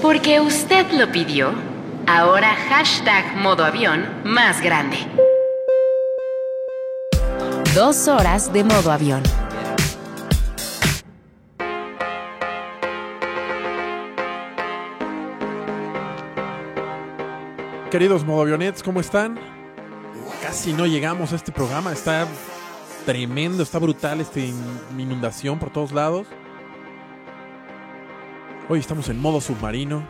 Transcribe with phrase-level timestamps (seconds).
[0.00, 1.52] Porque usted lo pidió,
[2.06, 4.96] ahora hashtag modo avión más grande.
[7.74, 9.22] Dos horas de modo avión.
[17.90, 19.38] Queridos modoavionets, ¿cómo están?
[20.42, 22.26] Casi no llegamos a este programa, está
[23.08, 26.26] tremendo, está brutal esta inundación por todos lados.
[28.68, 30.06] Hoy estamos en modo submarino.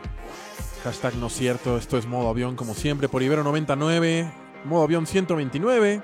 [0.83, 4.29] Hashtag no cierto, esto es modo avión como siempre por Ibero 99,
[4.65, 6.03] modo avión 129.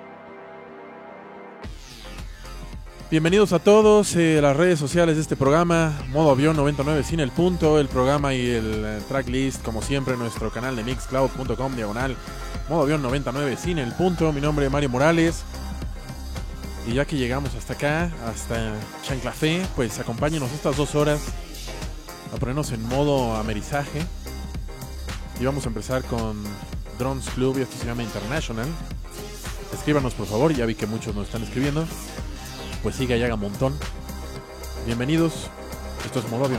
[3.11, 7.33] Bienvenidos a todos eh, las redes sociales de este programa, modo avión 99 sin el
[7.33, 12.17] punto, el programa y el eh, tracklist como siempre nuestro canal de mixcloud.com diagonal,
[12.69, 14.33] modo avión 99 sin el punto.
[14.33, 15.45] Mi nombre es Mario Morales.
[16.87, 21.21] Y ya que llegamos hasta acá, hasta Chanclafé, pues acompáñenos estas dos horas
[22.33, 24.03] a ponernos en modo amerizaje.
[25.41, 26.45] Y vamos a empezar con
[26.99, 28.67] Drones Club y esto se llama International.
[29.73, 31.87] Escríbanos por favor, ya vi que muchos nos están escribiendo.
[32.83, 33.75] Pues siga y haga montón.
[34.87, 35.49] Bienvenidos,
[36.05, 36.51] esto es Modo.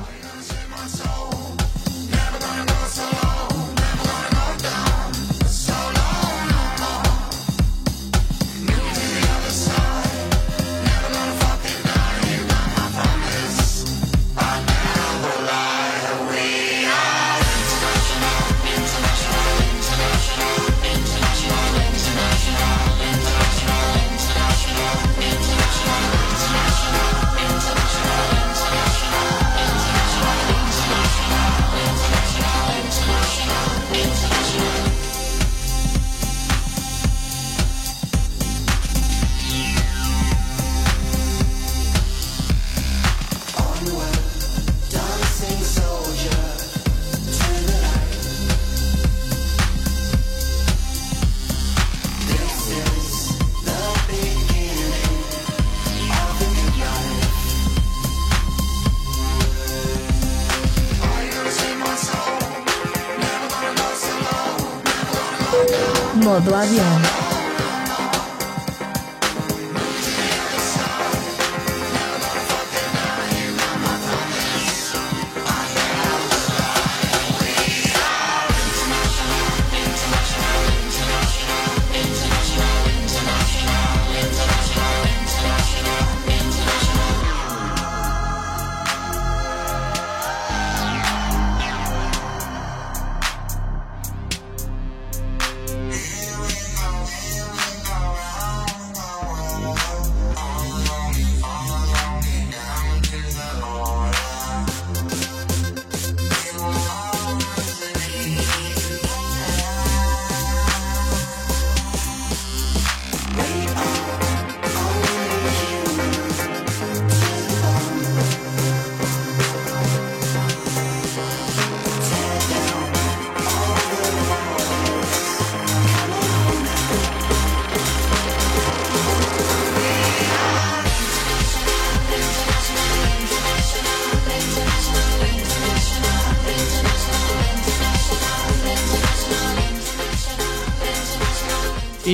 [66.46, 67.05] Modo avión.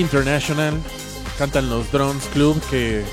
[0.01, 0.73] International.
[1.37, 3.05] Cantan los Drones Club que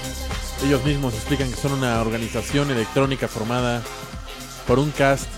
[0.64, 3.82] ellos mismos explican que son una organización electrónica formada
[4.66, 5.28] por un cast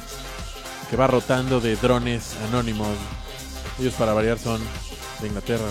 [0.88, 2.88] que va rotando de drones anónimos.
[3.78, 4.60] Ellos para variar son
[5.20, 5.66] de Inglaterra.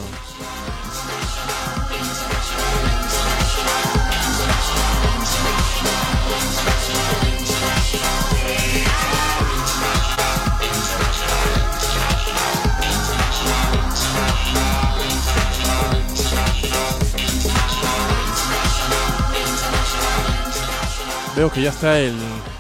[21.39, 22.17] Veo que ya está el,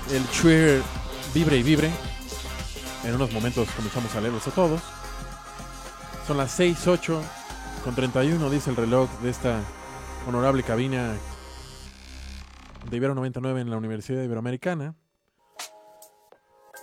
[0.09, 0.81] el Twitter
[1.33, 1.91] vibre y vibre.
[3.03, 4.81] En unos momentos comenzamos a leerlos a todos.
[6.25, 7.21] Son las 6, 8
[7.83, 9.59] con 31, dice el reloj de esta
[10.25, 11.13] honorable cabina
[12.89, 14.95] de Ibero 99 en la Universidad Iberoamericana.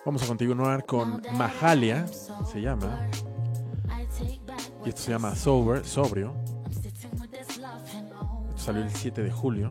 [0.04, 3.08] Vamos a continuar con Mahalia, se llama.
[4.84, 6.34] Y esto se llama Sober, Sobrio.
[8.50, 9.70] Esto salió el 7 de julio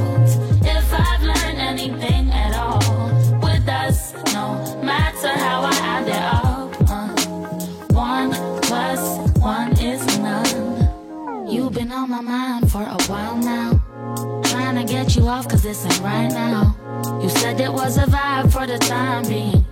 [15.31, 15.63] were old.
[15.63, 16.75] listen right now.
[17.21, 19.63] You said it was a vibe for the time being.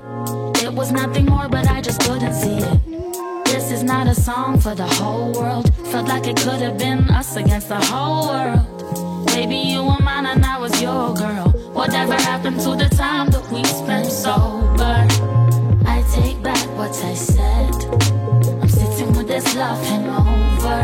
[0.63, 3.45] It was nothing more, but I just couldn't see it.
[3.45, 5.73] This is not a song for the whole world.
[5.91, 9.25] Felt like it could have been us against the whole world.
[9.35, 11.49] Maybe you were mine and I was your girl.
[11.73, 14.97] Whatever happened to the time that we spent sober?
[15.85, 17.73] I take back what I said.
[18.61, 20.81] I'm sitting with this love hangover.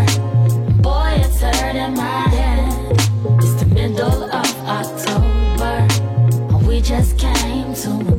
[0.81, 2.75] Boy, it's hurting my head.
[3.39, 4.34] It's the middle
[6.85, 8.14] just came to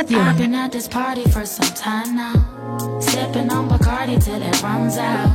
[0.00, 2.98] I've been at this party for some time now.
[3.00, 5.28] Sipping on Bacardi till it runs out.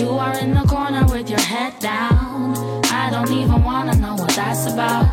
[0.00, 2.56] You are in the corner with your head down.
[2.86, 5.06] I don't even wanna know what that's about.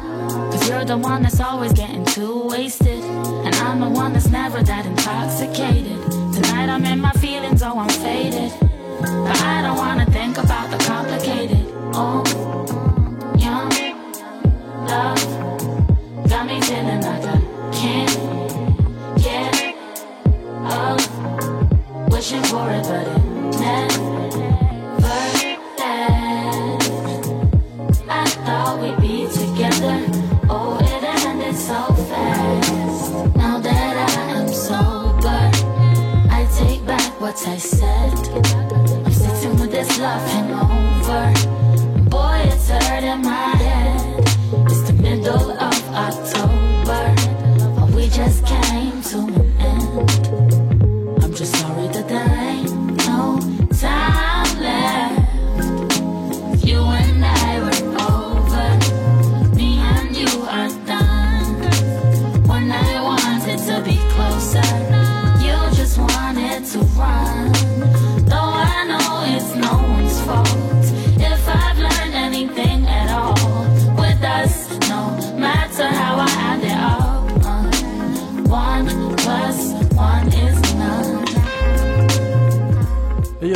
[0.51, 3.04] Cause you're the one that's always getting too wasted.
[3.45, 6.01] And I'm the one that's never that intoxicated.
[6.33, 8.51] Tonight I'm in my feelings, oh, I'm faded.
[9.00, 11.68] But I don't wanna think about the complicated.
[11.94, 12.24] Oh,
[13.38, 13.69] young
[14.88, 17.41] love got me feeling like I
[22.31, 23.24] For it, but it
[23.60, 24.31] never
[25.81, 26.88] ends.
[28.07, 29.98] I thought we'd be together.
[30.50, 33.12] Oh, it ended so fast.
[33.36, 35.51] Now that I am sober,
[36.31, 38.13] I take back what I said.
[39.06, 41.33] I'm sitting with this love hangover.
[42.10, 44.24] Boy, it's hurting my head.
[44.69, 47.13] It's the middle of October.
[47.81, 48.61] And we just came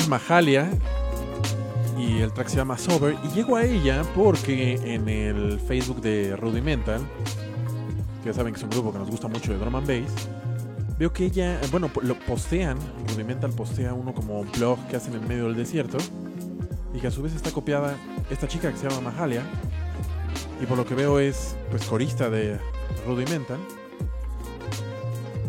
[0.06, 0.70] es Mahalia
[1.98, 3.16] y el track se llama Sober.
[3.24, 7.02] Y llego a ella porque en el Facebook de Rudimental,
[8.22, 10.28] que ya saben que es un grupo que nos gusta mucho de drum and bass,
[11.00, 12.78] veo que ella, bueno, lo postean,
[13.10, 15.98] Rudimental postea uno como un blog que hacen en medio del desierto
[16.94, 17.96] y que a su vez está copiada
[18.30, 19.44] esta chica que se llama Mahalia
[20.62, 22.60] y por lo que veo es pues corista de
[23.08, 23.60] Rudimental.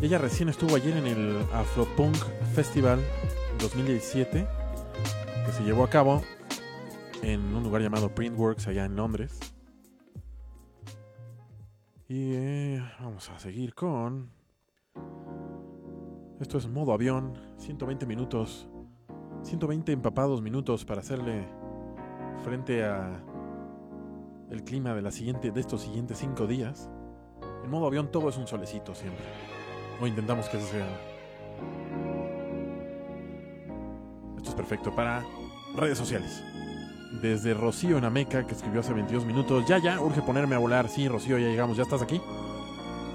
[0.03, 2.17] Ella recién estuvo ayer en el Afropunk
[2.55, 3.01] Festival
[3.59, 4.47] 2017
[5.47, 6.23] que se llevó a cabo
[7.23, 9.39] en un lugar llamado Printworks allá en Londres.
[12.09, 14.31] Y eh, vamos a seguir con...
[16.41, 18.69] Esto es modo avión, 120 minutos,
[19.43, 21.49] 120 empapados minutos para hacerle
[22.45, 23.25] frente a
[24.51, 26.91] el clima de la siguiente de estos siguientes 5 días.
[27.65, 29.25] En modo avión todo es un solecito siempre.
[30.01, 30.87] O intentamos que eso sea.
[34.47, 35.25] Esto es perfecto para
[35.75, 36.41] redes sociales.
[37.21, 39.67] Desde Rocío en Ameca, que escribió hace 22 minutos.
[39.67, 40.89] Ya, ya, urge ponerme a volar.
[40.89, 42.21] Sí, Rocío, ya llegamos, ya estás aquí.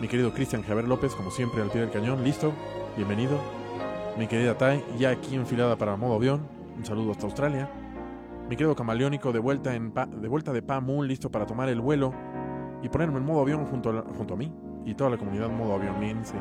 [0.02, 2.22] Mi querido Cristian Javier López, como siempre, al pie del cañón.
[2.26, 2.52] Listo,
[2.98, 3.40] bienvenido.
[4.18, 6.42] Mi querida Tai, ya aquí enfilada para modo avión.
[6.76, 7.70] Un saludo hasta Australia.
[8.50, 11.80] Mi querido Camaleónico, de vuelta, en Pa- de, vuelta de Pamun, listo para tomar el
[11.80, 12.14] vuelo
[12.84, 14.52] y ponerme en modo avión junto a, junto a mí
[14.86, 16.34] y toda la comunidad modo avionense.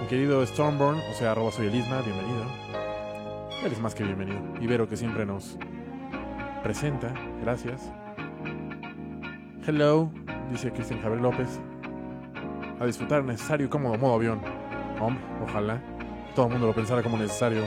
[0.00, 2.44] Mi querido Stormborn, o sea, arroba soy el Isma, bienvenido.
[3.64, 4.40] Él es más que bienvenido.
[4.60, 5.58] Ibero que siempre nos
[6.62, 7.12] presenta,
[7.42, 7.92] gracias.
[9.66, 10.10] Hello,
[10.50, 11.60] dice Cristian Javier López.
[12.80, 14.40] A disfrutar necesario y cómodo modo avión.
[14.98, 15.82] Hombre, ojalá
[16.34, 17.62] todo el mundo lo pensara como necesario.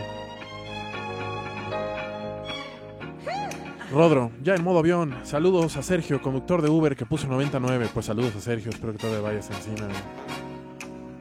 [3.91, 5.15] Rodro, ya en modo avión.
[5.21, 7.89] Saludos a Sergio, conductor de Uber que puso 99.
[7.93, 9.87] Pues saludos a Sergio, espero que todavía vayas encima.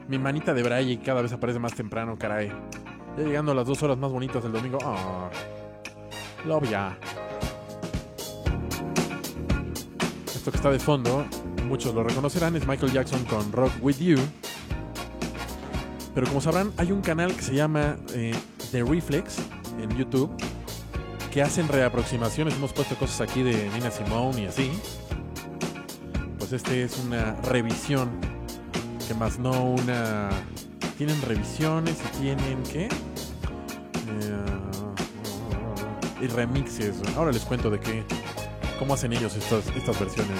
[0.07, 2.51] Mi manita de Braille cada vez aparece más temprano, caray.
[3.17, 4.79] Ya llegando a las dos horas más bonitas del domingo.
[4.83, 5.29] Ah,
[6.45, 6.97] love ya.
[10.33, 11.25] Esto que está de fondo,
[11.67, 14.17] muchos lo reconocerán, es Michael Jackson con Rock With You.
[16.13, 18.35] Pero como sabrán, hay un canal que se llama eh,
[18.71, 19.37] The Reflex
[19.81, 20.31] en YouTube,
[21.31, 22.55] que hacen reaproximaciones.
[22.55, 24.71] Hemos puesto cosas aquí de Nina Simone y así.
[26.37, 28.09] Pues este es una revisión.
[29.07, 30.29] Que más no una.
[31.05, 32.63] Tienen revisiones y tienen.
[32.63, 32.85] ¿Qué?
[32.85, 32.89] Eh,
[36.21, 36.95] y remixes.
[37.17, 38.05] Ahora les cuento de qué.
[38.79, 40.39] ¿Cómo hacen ellos estas, estas versiones?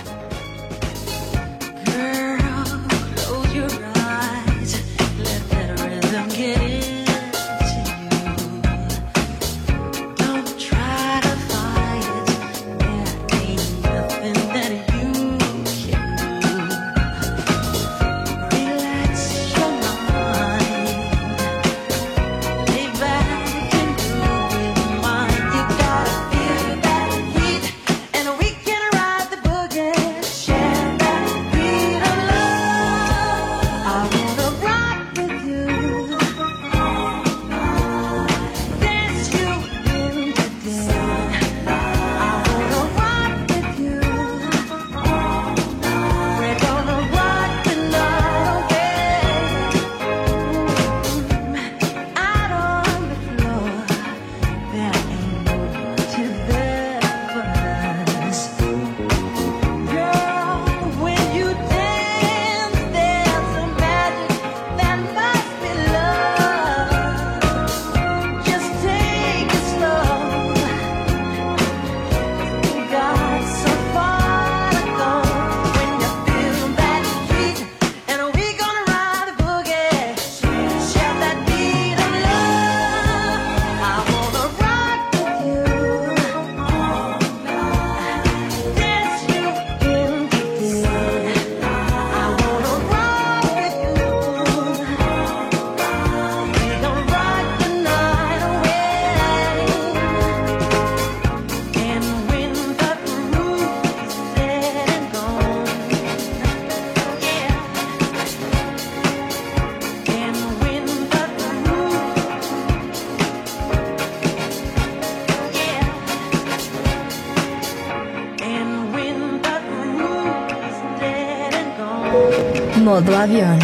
[123.27, 123.62] Modo avión.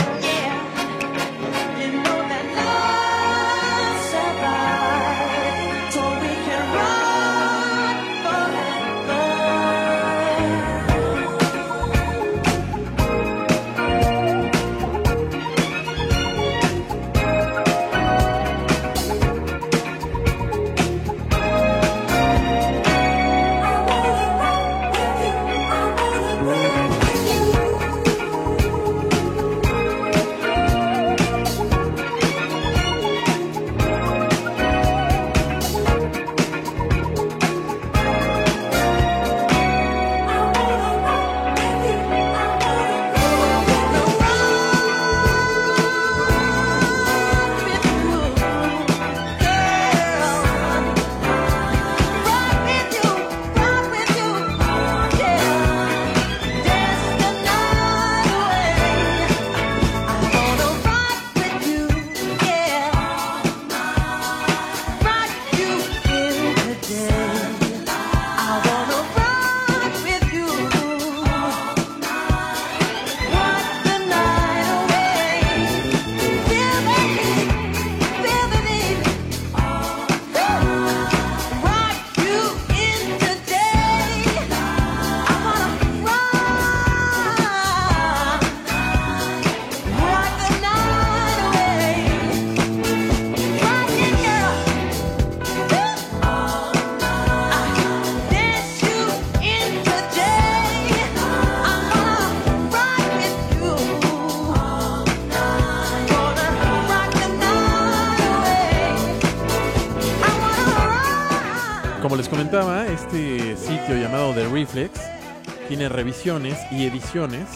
[115.80, 117.48] Tiene revisiones y ediciones.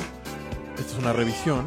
[0.78, 1.66] Esta es una revisión.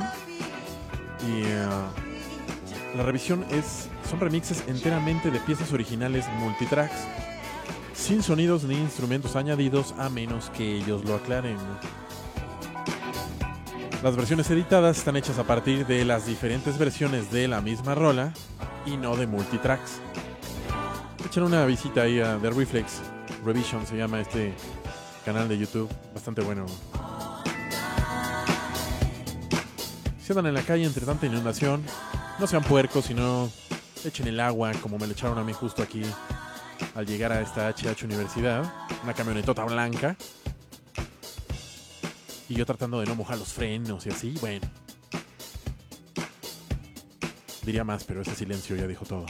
[1.29, 6.97] Y uh, la revisión es son remixes enteramente de piezas originales multitracks,
[7.93, 11.59] sin sonidos ni instrumentos añadidos a menos que ellos lo aclaren.
[14.03, 18.33] Las versiones editadas están hechas a partir de las diferentes versiones de la misma rola
[18.87, 20.01] y no de multitracks.
[21.27, 23.03] Echen una visita ahí a The Reflex
[23.47, 24.53] Revision se llama este
[25.27, 26.65] canal de YouTube, bastante bueno.
[30.23, 31.83] Si andan en la calle entre tanta inundación,
[32.39, 33.51] no sean puercos, sino
[34.05, 36.03] echen el agua como me le echaron a mí justo aquí
[36.95, 40.17] al llegar a esta HH Universidad, una camionetota blanca.
[42.49, 44.65] Y yo tratando de no mojar los frenos y así, bueno.
[47.65, 49.27] Diría más, pero ese silencio ya dijo todo.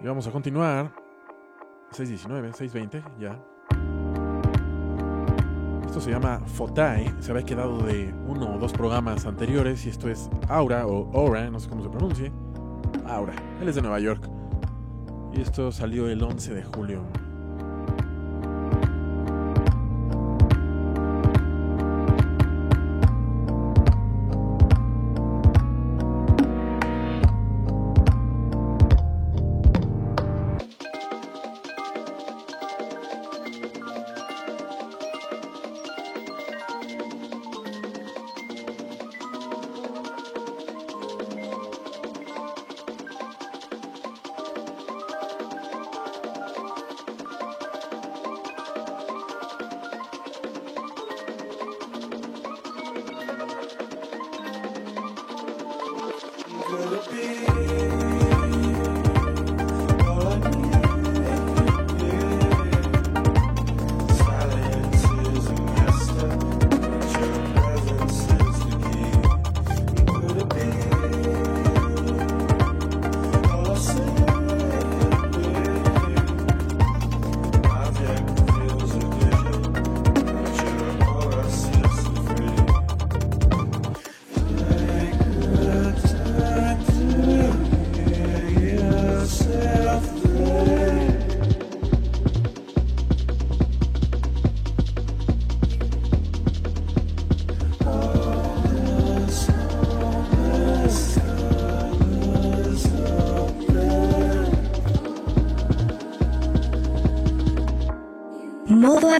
[0.00, 0.92] Y vamos a continuar.
[1.90, 3.40] 619, 620, ya.
[5.86, 10.08] Esto se llama Fotai, se había quedado de uno o dos programas anteriores y esto
[10.10, 12.32] es Aura o Aura, no sé cómo se pronuncie.
[13.06, 14.28] Aura, él es de Nueva York.
[15.32, 17.02] Y esto salió el 11 de julio.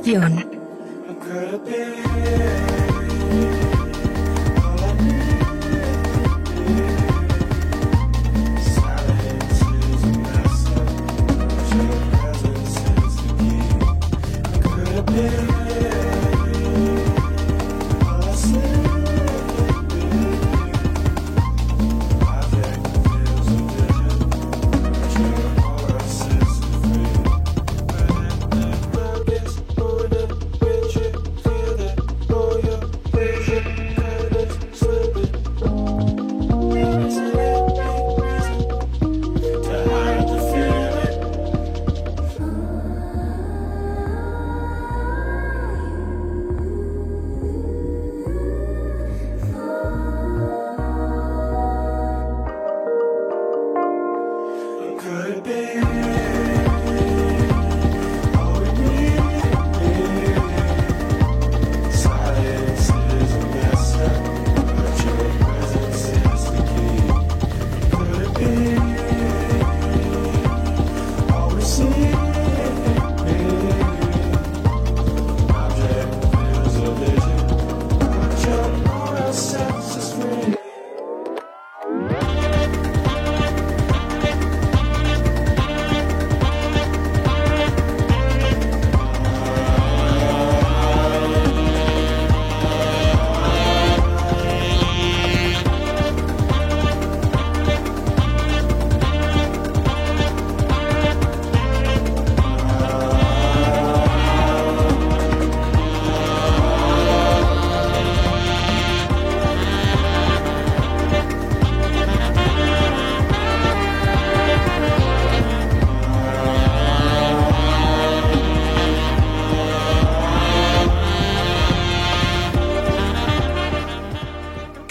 [0.09, 0.48] Modo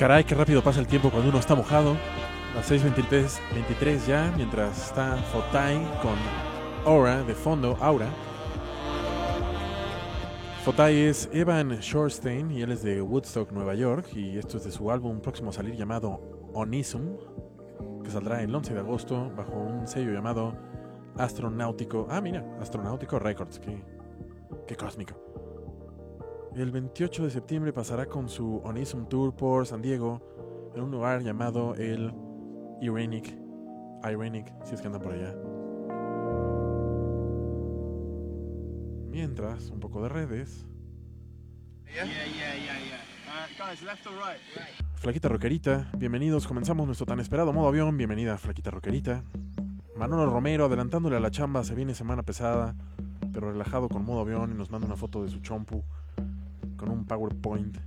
[0.08, 1.98] Caray, qué rápido pasa el tiempo cuando uno está mojado.
[2.56, 6.16] Las 6.23 23 ya, mientras está Fotai con
[6.86, 8.08] Aura de fondo, Aura.
[10.64, 14.08] Fotai es Evan Shorstein y él es de Woodstock, Nueva York.
[14.16, 16.22] Y esto es de su álbum próximo a salir llamado
[16.54, 17.18] Onisum,
[18.02, 20.56] que saldrá el 11 de agosto bajo un sello llamado
[21.18, 22.08] Astronáutico.
[22.10, 23.84] Ah, mira, Astronáutico Records, qué,
[24.68, 25.27] qué cósmico.
[26.58, 31.22] El 28 de septiembre pasará con su Onisum Tour por San Diego en un lugar
[31.22, 32.12] llamado el
[32.82, 33.38] Irenic.
[34.04, 35.36] Irenic, si es que andan por allá.
[39.12, 40.66] Mientras, un poco de redes.
[44.96, 49.24] Flaquita Roquerita, bienvenidos, comenzamos nuestro tan esperado modo avión, bienvenida Flaquita Roquerita.
[49.96, 52.76] Manolo Romero adelantándole a la chamba, se viene semana pesada,
[53.32, 55.84] pero relajado con modo avión y nos manda una foto de su chompu
[56.78, 57.78] con un PowerPoint,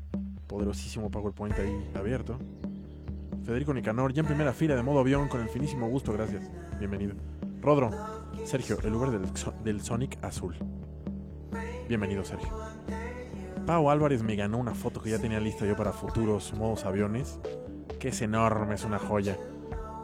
[0.47, 2.39] poderosísimo PowerPoint ahí abierto.
[3.45, 7.15] Federico Nicanor, ya en primera fila de modo avión con el finísimo gusto, gracias, bienvenido.
[7.63, 7.91] Rodro,
[8.45, 9.29] Sergio, el del,
[9.65, 10.57] del Sonic azul.
[11.89, 12.49] Bienvenido, Sergio.
[13.67, 17.39] Pau Álvarez me ganó una foto que ya tenía lista yo para futuros modos aviones.
[17.99, 19.37] Que es enorme, es una joya.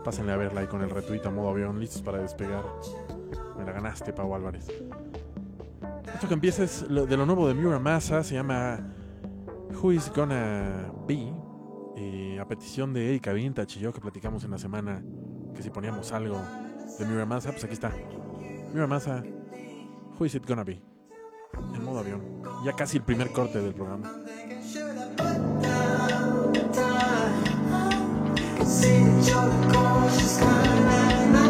[0.05, 2.64] Pásenle a verla ahí con el retuito a modo avión, listos para despegar.
[3.57, 4.68] Me la ganaste, Pau Álvarez.
[6.16, 8.81] Esto que empieza es de lo nuevo de Muramasa, se llama
[9.70, 11.31] Who is Gonna Be.
[12.40, 15.05] a petición de Erika Vintage y yo que platicamos en la semana
[15.55, 16.40] que si poníamos algo
[16.98, 17.92] de Muramasa, pues aquí está.
[18.72, 19.22] Muramasa,
[20.18, 20.81] Who is it gonna be?
[21.74, 22.22] En modo avión.
[22.64, 24.11] Ya casi el primer corte del programa.
[31.31, 31.45] modo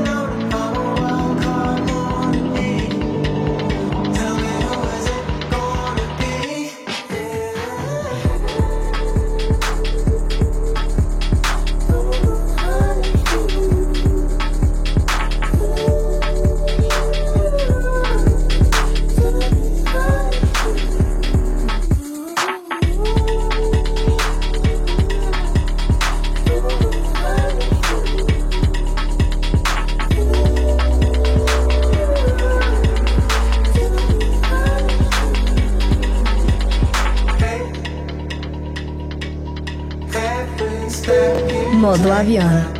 [42.04, 42.62] avión.
[42.62, 42.75] Don't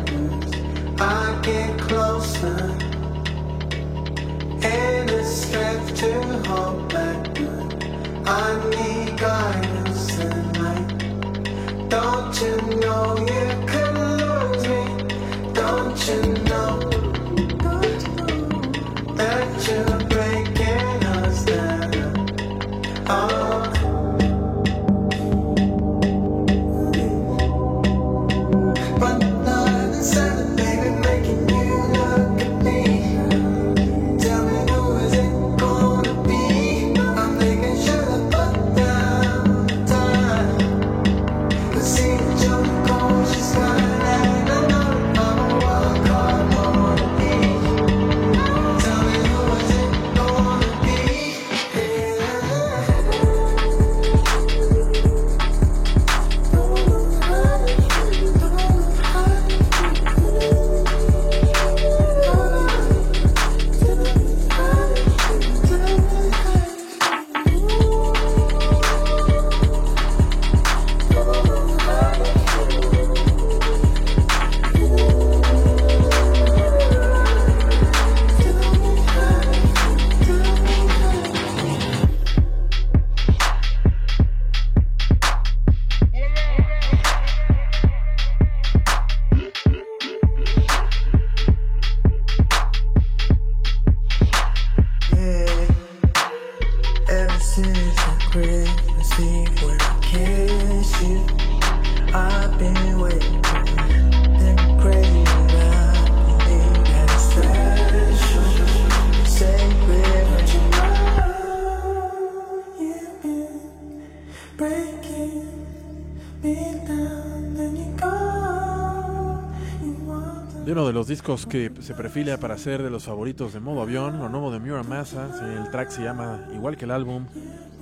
[121.27, 124.59] discos que se perfila para ser de los favoritos de modo avión, lo nuevo de
[124.59, 127.25] Muramasa, el track se llama igual que el álbum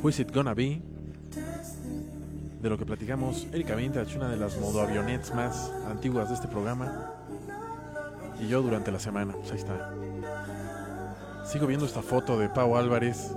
[0.01, 0.81] Who Is It Gonna Be,
[2.59, 6.47] de lo que platicamos Erika Vintage, una de las modo avionets más antiguas de este
[6.47, 7.11] programa,
[8.41, 9.93] y yo durante la semana, pues ahí está.
[11.45, 13.35] Sigo viendo esta foto de Pau Álvarez,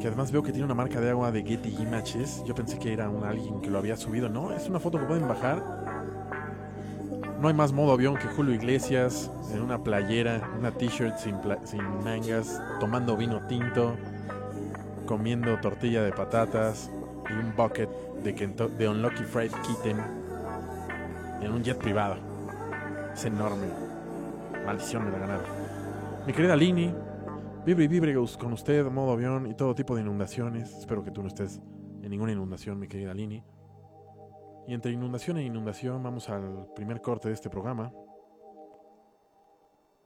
[0.00, 2.92] que además veo que tiene una marca de agua de Getty Images, yo pensé que
[2.92, 5.99] era un, alguien que lo había subido, no, es una foto que pueden bajar
[7.40, 11.36] no hay más modo avión que Julio Iglesias en una playera, una t-shirt sin,
[12.04, 13.96] mangas, tomando vino tinto,
[15.06, 16.90] comiendo tortilla de patatas
[17.30, 17.88] y un bucket
[18.22, 19.96] de, de Unlucky Fried Kitten
[21.40, 22.16] en un jet privado.
[23.14, 23.68] Es enorme.
[24.66, 25.46] Maldición me la ganaron.
[26.26, 26.94] Mi querida Lini,
[27.64, 30.76] vibre y vibre con usted, modo avión y todo tipo de inundaciones.
[30.76, 31.58] Espero que tú no estés
[32.02, 33.42] en ninguna inundación, mi querida Lini.
[34.66, 37.92] Y entre inundación e inundación vamos al primer corte de este programa.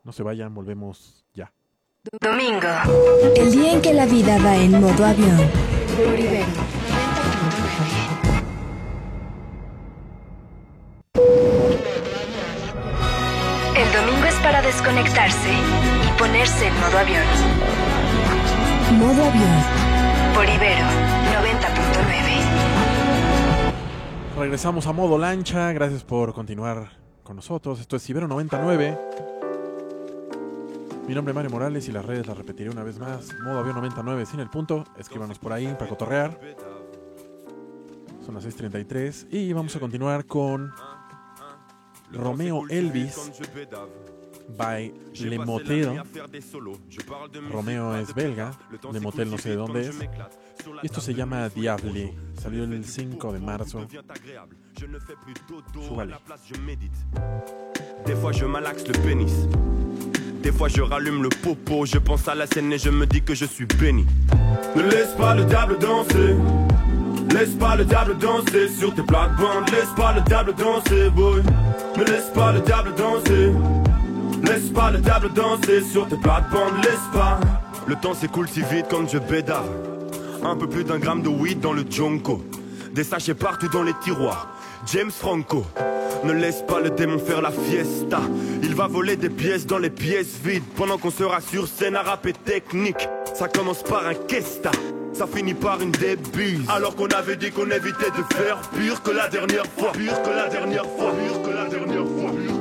[0.02, 1.52] No se vayan, volvemos ya.
[2.20, 2.68] Domingo.
[3.36, 5.40] El día en que la vida va en modo avión.
[13.76, 17.24] El domingo es para desconectarse y ponerse en modo avión.
[18.98, 20.34] Modo avión.
[20.34, 20.86] Por Ibero
[21.32, 21.83] 90.9.
[24.36, 25.72] Regresamos a modo lancha.
[25.72, 26.90] Gracias por continuar
[27.22, 27.80] con nosotros.
[27.80, 28.98] Esto es Ibero 99.
[31.06, 33.32] Mi nombre es Mario Morales y las redes las repetiré una vez más.
[33.44, 34.84] Modo avión 99 sin el punto.
[34.98, 36.40] Escríbanos por ahí para cotorrear.
[38.26, 40.72] Son las 6.33 y vamos a continuar con
[42.10, 43.30] Romeo Elvis
[44.48, 46.02] by Le Motel.
[47.50, 48.52] Romeo es belga,
[48.92, 49.98] Le Motel no sé de dónde es.
[50.82, 52.14] Y esto se llama Diable.
[52.40, 53.86] Salió el 5 de marzo.
[55.86, 56.14] Súbale.
[58.06, 59.48] Des fois je malaxe le pénis.
[60.42, 61.86] Des fois je rallume le popo.
[61.86, 64.06] Je pense à la scène et je me dis que je suis béni.
[64.76, 66.36] Ne laisse pas le diable danser.
[67.32, 69.70] Laisse pas le diable danser sur tes plates-bandes.
[69.70, 71.42] Laisse pas le diable danser, boy.
[71.96, 73.52] Ne laisse pas le diable danser.
[74.46, 76.82] Laisse pas le diable danser sur tes plates-bandes.
[76.82, 77.40] Laisse pas.
[77.86, 79.68] Le temps s'écoule si vite quand je bédave.
[80.42, 82.42] Un peu plus d'un gramme de weed dans le jonko.
[82.92, 84.48] Des sachets partout dans les tiroirs.
[84.92, 85.64] James Franco.
[86.24, 88.20] Ne laisse pas le démon faire la fiesta.
[88.62, 90.64] Il va voler des pièces dans les pièces vides.
[90.76, 93.08] Pendant qu'on sera sur scène à rapper technique.
[93.34, 94.70] Ça commence par un kesta.
[95.14, 96.62] Ça finit par une débile.
[96.68, 99.92] Alors qu'on avait dit qu'on évitait de faire pire que la dernière fois.
[99.92, 101.12] Pire que la dernière fois.
[101.12, 102.53] Pire que la dernière fois.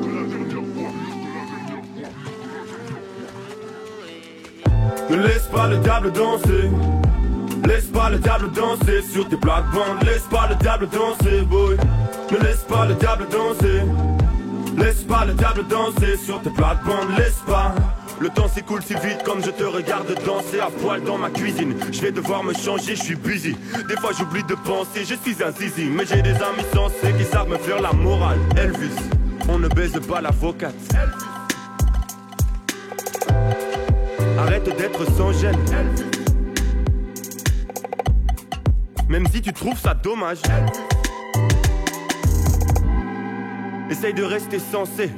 [5.10, 6.70] Ne laisse pas le diable danser.
[7.68, 10.04] Laisse pas le diable danser sur tes plates-bandes.
[10.04, 11.78] Laisse pas le diable danser, boy.
[12.32, 13.82] Ne laisse pas le diable danser.
[14.78, 17.18] Laisse pas le diable danser sur tes plates-bandes.
[17.18, 17.74] Laisse pas.
[18.20, 21.76] Le temps s'écoule si vite comme je te regarde danser à poil dans ma cuisine.
[21.92, 23.56] Je vais devoir me changer, je suis busy.
[23.88, 25.86] Des fois j'oublie de penser, je suis un zizi.
[25.86, 28.40] Mais j'ai des amis sensés qui savent me faire la morale.
[28.56, 28.96] Elvis,
[29.50, 30.76] on ne baise pas l'avocate.
[34.44, 35.58] Arrête d'être sans gêne.
[39.08, 40.40] Même si tu trouves ça dommage.
[43.90, 45.12] Essaye de rester sensé.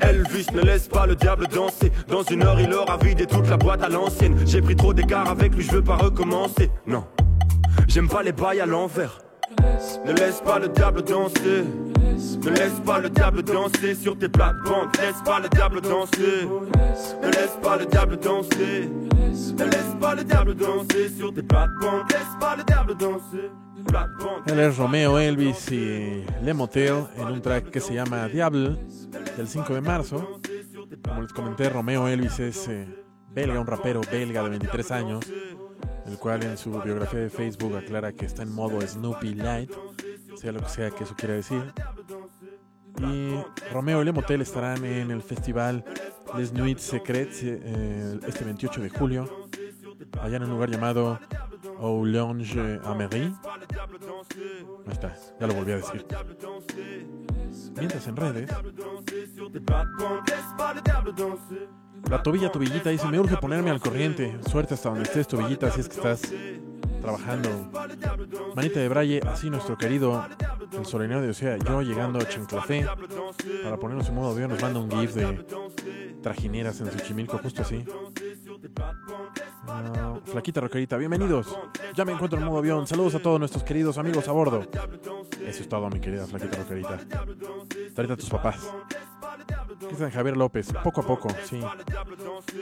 [0.00, 1.92] Elvis ne laisse pas le diable danser.
[2.08, 4.34] Dans une heure, il aura vidé toute la boîte à l'ancienne.
[4.46, 6.70] J'ai pris trop d'écart avec lui, je veux pas recommencer.
[6.86, 7.04] Non,
[7.86, 9.18] j'aime pas les bails à l'envers.
[10.06, 11.64] Ne laisse pas le diable danser.
[24.46, 28.76] Él es Romeo Elvis y Le Motel en un track que se llama Diable
[29.36, 30.40] del 5 de marzo.
[31.04, 32.86] Como les comenté, Romeo Elvis es eh,
[33.32, 35.24] belga, un rapero belga de 23 años,
[36.06, 39.70] el cual en su biografía de Facebook aclara que está en modo Snoopy Light,
[40.38, 41.72] sea lo que sea que eso quiera decir.
[43.00, 43.34] Y
[43.72, 45.84] Romeo y Le Motel estarán en el festival
[46.36, 49.48] Les Nuits Secrets eh, este 28 de julio,
[50.20, 51.18] allá en un lugar llamado
[51.78, 53.34] Oulange Amery.
[54.86, 56.06] Ahí está, ya lo volví a decir.
[57.76, 58.50] Mientras en redes,
[62.10, 64.38] la tobilla tobillita dice, me urge ponerme al corriente.
[64.48, 66.22] Suerte hasta donde estés, tobillita, si es que estás
[67.00, 67.70] trabajando.
[68.54, 70.24] Manita de Braille, así nuestro querido
[70.72, 72.86] el solenio de Osea, yo llegando a Chanclafé
[73.62, 75.44] para ponernos en modo avión, nos manda un gif de
[76.22, 77.84] trajineras en Xochimilco, justo así.
[79.66, 81.56] Ah, flaquita rockerita, bienvenidos.
[81.94, 82.86] Ya me encuentro en modo avión.
[82.86, 84.66] Saludos a todos nuestros queridos amigos a bordo.
[85.46, 86.98] Eso es todo, mi querida flaquita rockerita.
[87.96, 88.68] Ahorita tus papás.
[89.86, 91.60] Cristian Javier López, poco a poco, sí.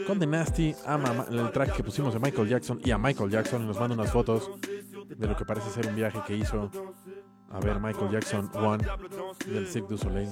[0.06, 3.66] Conde Nasty ama ma- el track que pusimos de Michael Jackson y a Michael Jackson
[3.66, 4.50] nos manda unas fotos
[5.08, 6.70] de lo que parece ser un viaje que hizo
[7.50, 8.84] a ver Michael Jackson One
[9.46, 10.28] del Cirque du Soleil.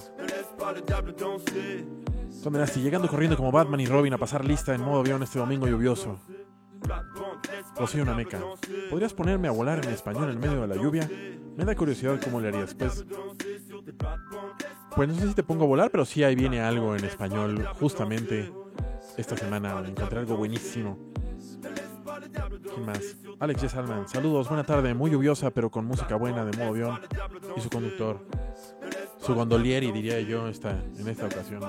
[2.43, 5.39] Conde Nasty, llegando corriendo como Batman y Robin a pasar lista en modo avión este
[5.39, 6.19] domingo lluvioso.
[7.77, 8.41] Rocío Nameca,
[8.91, 11.09] ¿podrías ponerme a volar en español en medio de la lluvia?
[11.57, 12.75] Me da curiosidad cómo le harías.
[12.75, 13.05] Pues,
[14.97, 17.67] pues no sé si te pongo a volar, pero sí ahí viene algo en español.
[17.81, 18.53] Justamente
[19.17, 20.99] esta semana encontré algo buenísimo.
[22.63, 23.17] ¿Quién más?
[23.41, 23.73] Alex J.
[23.75, 24.09] Salman.
[24.09, 24.95] Saludos, buena tarde.
[24.95, 27.01] Muy lluviosa, pero con música buena de modo avión.
[27.57, 28.21] Y su conductor.
[29.21, 31.63] Su gondolieri, diría yo, está en esta ocasión.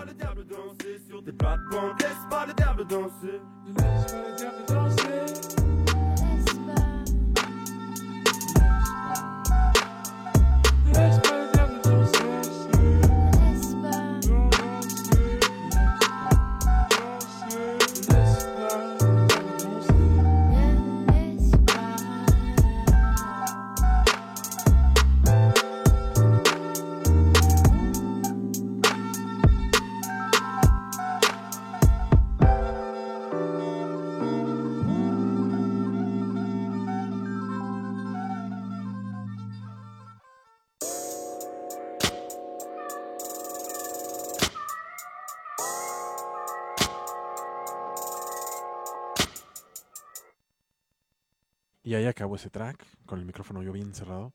[52.36, 54.34] Ese track, con el micrófono yo bien cerrado.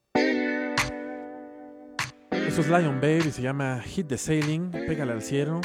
[2.30, 5.60] Esto es Lion Babe y se llama Hit the Sailing, Pégale al cielo.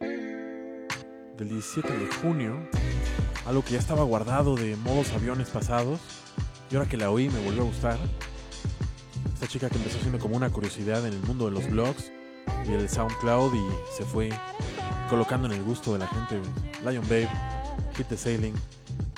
[0.00, 2.68] Del 17 de junio.
[3.46, 6.00] Algo que ya estaba guardado de modos aviones pasados.
[6.70, 7.98] Y ahora que la oí me volvió a gustar.
[9.32, 12.12] Esta chica que empezó siendo como una curiosidad en el mundo de los blogs
[12.68, 14.28] y el SoundCloud y se fue
[15.08, 16.42] colocando en el gusto de la gente.
[16.84, 17.30] Lion Babe,
[17.96, 18.54] Hit the Sailing,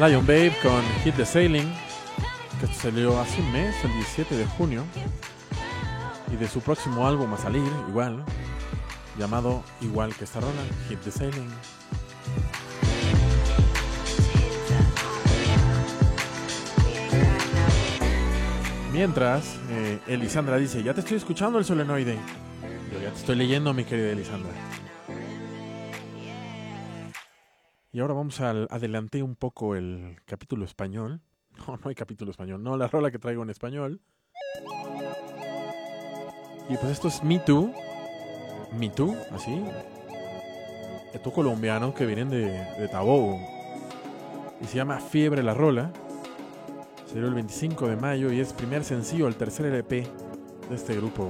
[0.00, 1.70] Lion Babe con Hit the Sailing,
[2.58, 4.82] que salió hace un mes, el 17 de junio,
[6.32, 8.24] y de su próximo álbum a salir, igual,
[9.18, 11.50] llamado igual que esta rola, Hit the Sailing.
[18.90, 22.16] Mientras, eh, Elisandra dice, ya te estoy escuchando el solenoide.
[22.90, 24.69] Yo ya te estoy leyendo, mi querida Elisandra.
[28.00, 31.20] Ahora vamos al adelanté un poco el capítulo español.
[31.66, 32.62] No, no hay capítulo español.
[32.62, 34.00] No, la rola que traigo en español.
[36.70, 37.74] Y pues esto es Me Too.
[38.78, 39.62] Me Too, así.
[41.12, 42.88] Estos colombianos que vienen de, de.
[44.62, 45.92] Y se llama Fiebre la Rola.
[47.06, 50.06] Salió el 25 de mayo y es primer sencillo, el tercer LP
[50.70, 51.28] de este grupo.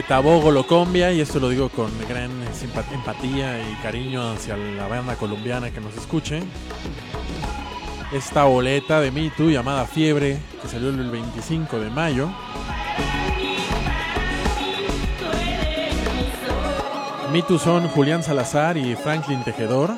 [0.00, 2.30] Desde Tabogo, Colombia, y esto lo digo con gran
[2.92, 6.42] empatía y cariño hacia la banda colombiana que nos escuche.
[8.12, 12.30] Esta boleta de Me Too llamada Fiebre, que salió el 25 de mayo.
[17.32, 19.90] Me Too son Julián Salazar y Franklin Tejedor,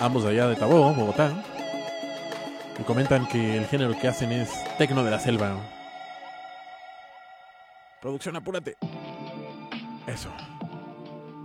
[0.00, 1.32] ambos de allá de Tabogo, Bogotá.
[2.78, 5.56] Y comentan que el género que hacen es tecno de la selva.
[8.00, 8.76] Producción, apúrate.
[10.06, 10.30] Eso.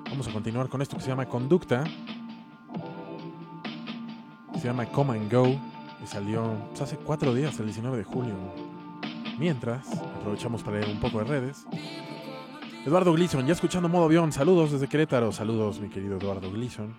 [0.10, 1.84] Vamos a continuar con esto que se llama Conducta.
[4.55, 5.60] Se llama Come and Go.
[6.03, 8.36] Y salió pues, hace cuatro días, el 19 de julio.
[9.38, 11.66] Mientras, aprovechamos para leer un poco de redes.
[12.86, 14.32] Eduardo Gleason, ya escuchando modo avión.
[14.32, 15.32] Saludos desde Querétaro.
[15.32, 16.93] Saludos, mi querido Eduardo Gleason.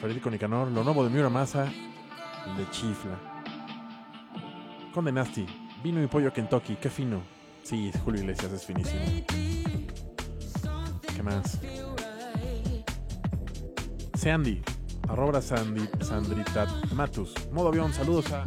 [0.00, 3.18] Federico Nicanor, lo nuevo de Muramasa, de Chifla.
[4.92, 5.46] Conde Nasty,
[5.82, 7.20] vino y pollo Kentucky, qué fino.
[7.62, 9.00] Sí, Julio Iglesias es finísimo.
[11.26, 11.58] ¿Qué más?
[14.16, 14.62] Sandy,
[15.08, 17.34] arroba Sandy, Sandrita Matus.
[17.52, 18.44] Modo avión, saludos a.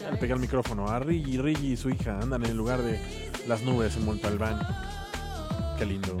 [0.00, 0.88] Ya le pegué el micrófono.
[0.88, 4.66] A Rigi, Rigi y su hija andan en el lugar de las nubes en Montalbán.
[5.78, 6.20] Qué lindo.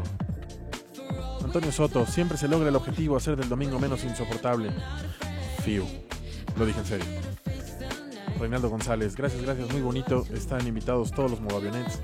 [1.44, 4.70] Antonio Soto, siempre se logra el objetivo hacer del domingo menos insoportable.
[5.64, 5.84] Fiu.
[6.56, 7.06] Lo dije en serio.
[8.38, 10.24] Reinaldo González, gracias, gracias, muy bonito.
[10.32, 12.00] Están invitados todos los modoavionets.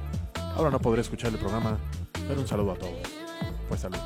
[0.56, 1.78] Ahora no podré escuchar el programa,
[2.26, 3.21] pero un saludo a todos.
[3.68, 3.98] Pues salud.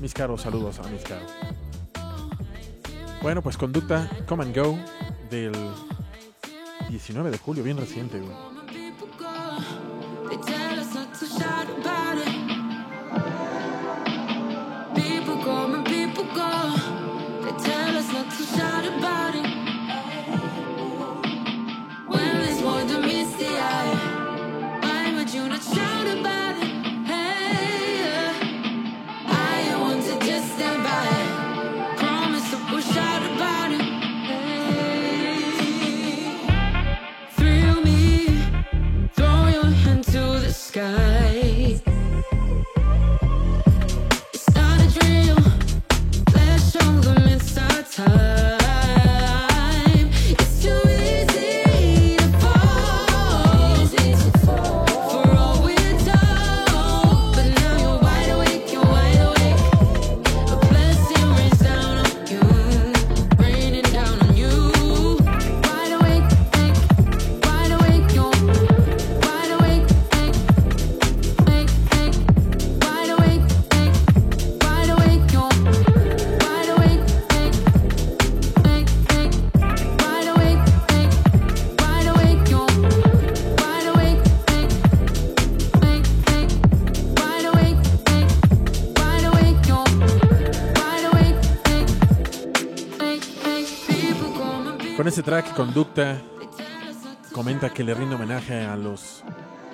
[0.00, 1.30] Mis caros, saludos a mis caros.
[3.22, 4.78] Bueno, pues conducta Come and Go
[5.30, 5.52] del
[6.90, 8.18] 19 de julio, bien reciente.
[8.20, 8.54] güey.
[95.14, 96.20] Este track, Conducta,
[97.30, 99.22] comenta que le rinde homenaje a los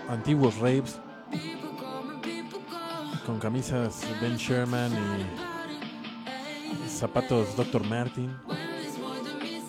[0.07, 1.01] antiguos raves
[3.25, 7.83] con camisas Ben Sherman y zapatos Dr.
[7.85, 8.37] Martin.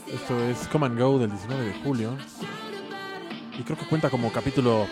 [0.07, 2.17] Esto es Come and Go del 19 de julio.
[3.57, 4.87] Y creo que cuenta como capítulo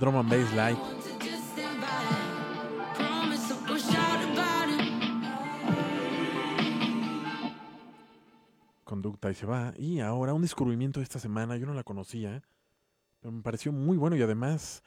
[0.00, 1.01] Drum and Bass Light.
[9.30, 9.72] Y se va.
[9.76, 12.42] Y ahora un descubrimiento esta semana, yo no la conocía,
[13.20, 14.82] pero me pareció muy bueno y además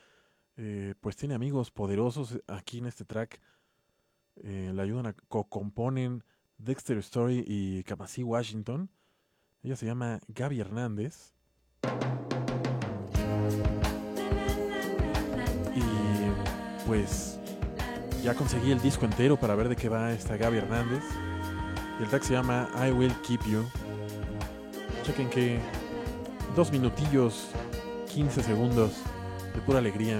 [0.58, 3.40] eh, pues tiene amigos poderosos aquí en este track.
[4.44, 6.24] Eh, le ayudan a co-componen
[6.58, 8.90] Dexter Story y Kamasi Washington.
[9.64, 11.34] Ella se llama Gaby Hernández.
[15.76, 17.40] Y pues
[18.22, 21.04] ya conseguí el disco entero para ver de qué va esta Gaby Hernández.
[22.00, 23.64] Y el track se llama I Will Keep You.
[25.06, 25.60] Chequen que
[26.56, 27.50] dos minutillos,
[28.12, 28.92] 15 segundos
[29.54, 30.18] de pura alegría.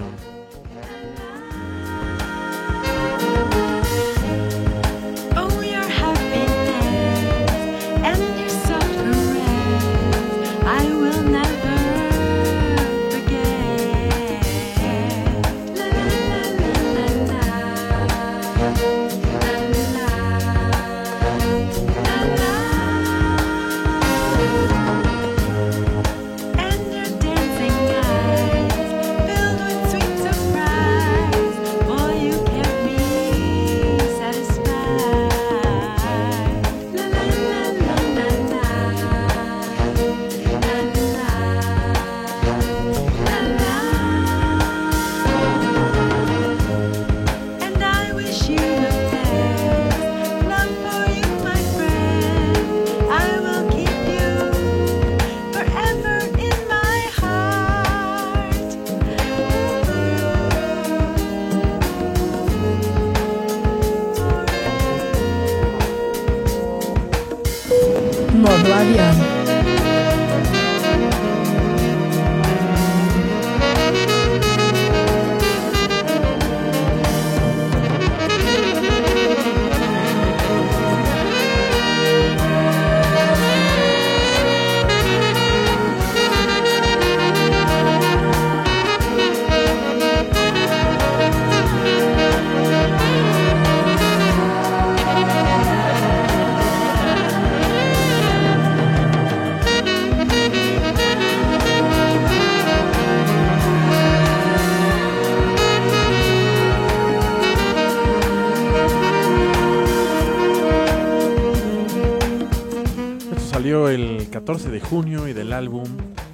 [114.90, 115.84] Junio y del álbum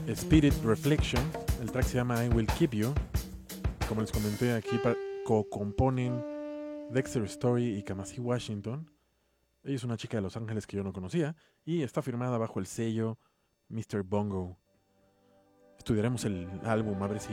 [0.06, 1.22] Spirit Reflection.
[1.62, 2.92] El track se llama I Will Keep You.
[3.88, 4.78] Como les comenté aquí,
[5.24, 6.22] co-componen
[6.90, 8.90] Dexter Story y Kamasi Washington.
[9.64, 11.34] Ella es una chica de Los Ángeles que yo no conocía
[11.64, 13.18] y está firmada bajo el sello
[13.70, 14.02] Mr.
[14.02, 14.58] Bongo.
[15.78, 17.32] Estudiaremos el álbum a ver si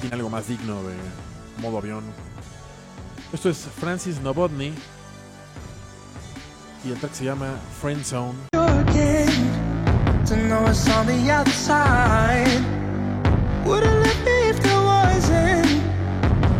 [0.00, 0.94] tiene algo más digno de
[1.60, 2.04] modo avión.
[3.32, 4.72] Esto es Francis Novotny
[6.84, 8.38] y el track se llama Friend Zone.
[10.30, 12.46] To know it's on the other side.
[13.66, 15.66] Would have left me if there wasn't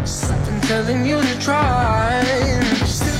[0.05, 2.21] something telling you to try.
[2.85, 3.15] Still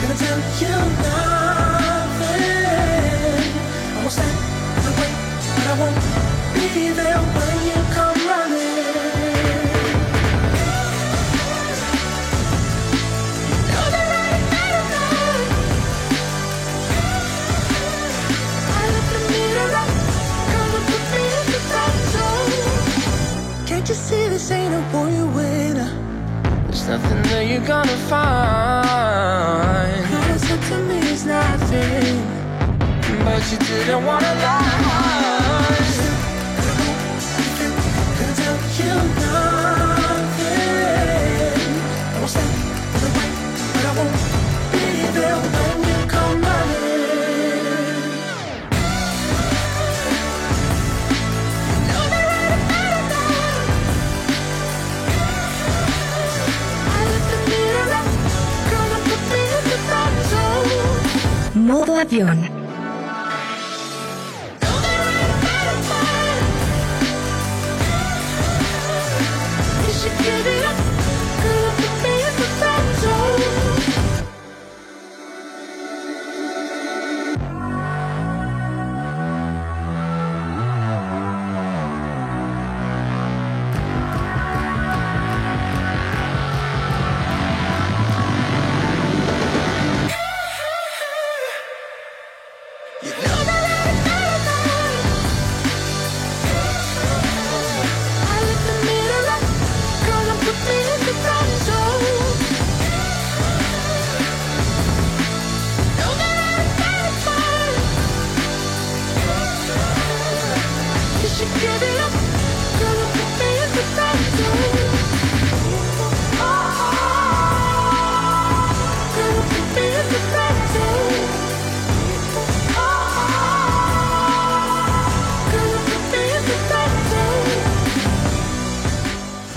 [0.00, 0.76] gonna tell you
[1.06, 2.40] nothing.
[3.94, 4.18] I won't
[4.84, 4.92] the
[5.68, 7.39] I won't be there
[24.40, 25.76] this ain't a boy with?
[26.64, 30.00] There's nothing that you're gonna find.
[30.34, 32.24] It said to me is nothing,
[33.24, 35.09] but you didn't wanna lie.
[61.70, 62.49] Modo avión.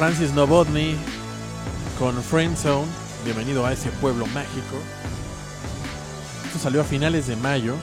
[0.03, 0.97] Francis Novotny
[1.97, 2.91] con Friend Zone.
[3.23, 4.75] Bienvenido a ese pueblo mágico.
[6.45, 7.77] Esto salió a finales de mayo.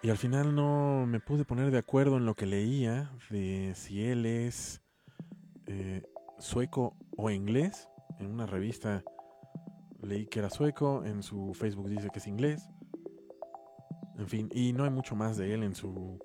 [0.00, 4.02] Y al final no me pude poner de acuerdo en lo que leía de si
[4.02, 4.80] él es
[5.66, 6.04] eh,
[6.38, 7.86] sueco o inglés.
[8.18, 9.04] En una revista
[10.00, 12.66] leí que era sueco, en su Facebook dice que es inglés.
[14.16, 16.18] En fin, y no hay mucho más de él en su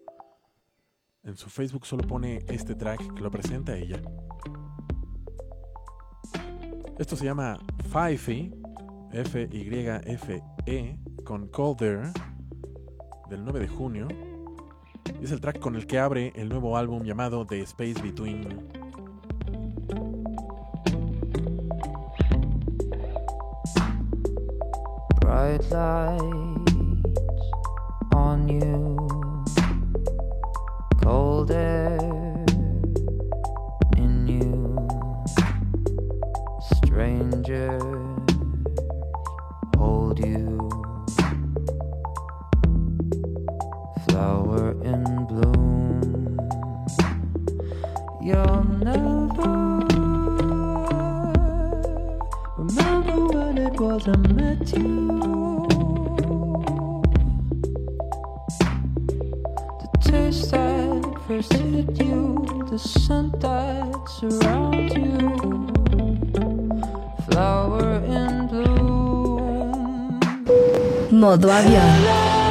[1.23, 4.01] en su Facebook solo pone este track que lo presenta ella.
[6.99, 8.51] Esto se llama Fife,
[9.11, 12.11] F-Y-F-E, con Colder,
[13.29, 14.07] del 9 de junio.
[15.21, 18.83] Es el track con el que abre el nuevo álbum llamado The Space Between.
[25.33, 26.73] bright lights
[28.13, 28.82] on you,
[31.45, 31.97] cold air
[33.97, 34.87] in you,
[36.75, 37.81] strangers
[39.77, 40.69] hold you,
[44.07, 46.39] flower in bloom.
[48.21, 49.83] You'll never
[52.57, 55.52] remember when it was I met you.
[61.27, 65.67] First hit you, the scent that surrounds you.
[67.29, 70.19] Flower in bloom.
[71.11, 72.42] Modo avión.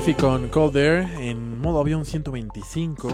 [0.00, 3.08] Fifi con Cold Air en modo avión 125.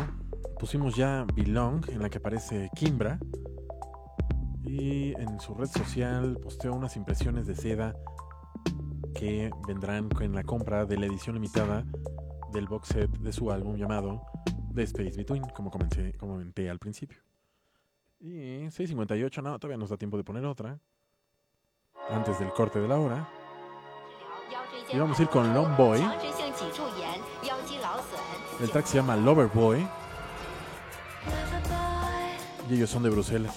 [0.61, 3.19] Pusimos ya Belong en la que aparece Kimbra.
[4.63, 7.97] Y en su red social posteó unas impresiones de seda
[9.13, 11.85] que vendrán con la compra de la edición limitada
[12.53, 14.23] del box set de su álbum llamado
[14.73, 17.19] The Space Between, como comenté, como comenté al principio.
[18.21, 20.79] Y 6.58, no, todavía nos da tiempo de poner otra.
[22.09, 23.29] Antes del corte de la hora.
[24.93, 26.01] Y vamos a ir con Long Boy.
[28.61, 29.87] El track se llama Lover Boy.
[32.69, 33.55] Y ellos son de Bruselas.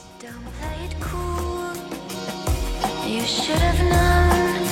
[3.05, 4.65] You should have known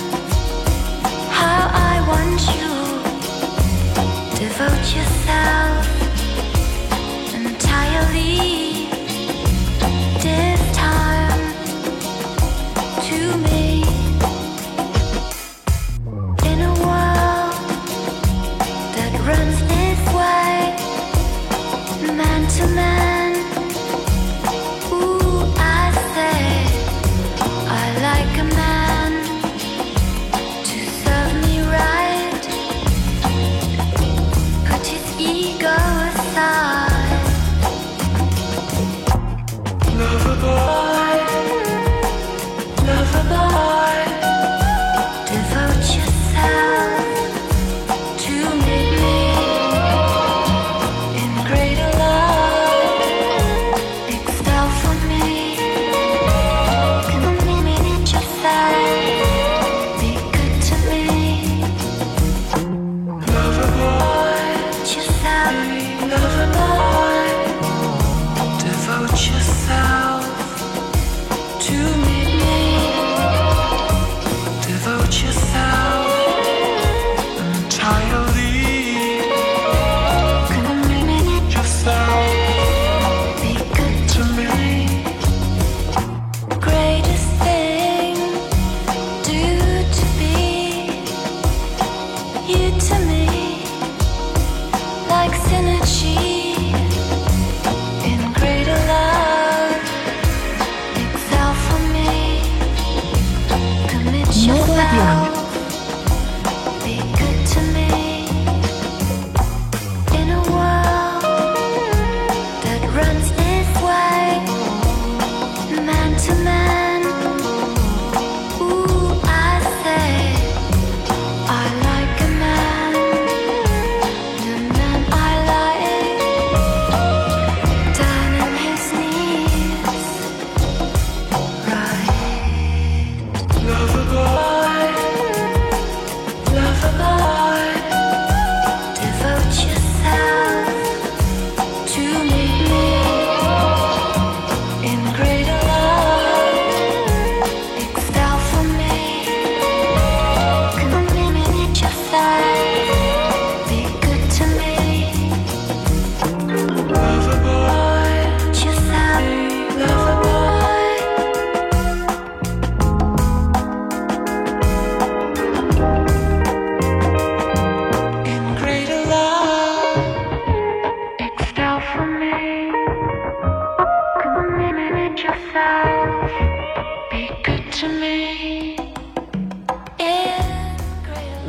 [1.29, 2.69] how I want you.
[4.39, 5.85] Devote yourself
[7.33, 8.68] entirely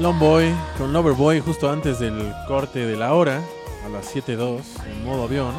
[0.01, 3.43] Longboy con Loverboy justo antes del corte de la hora,
[3.85, 5.53] a las 7.02, en modo avión.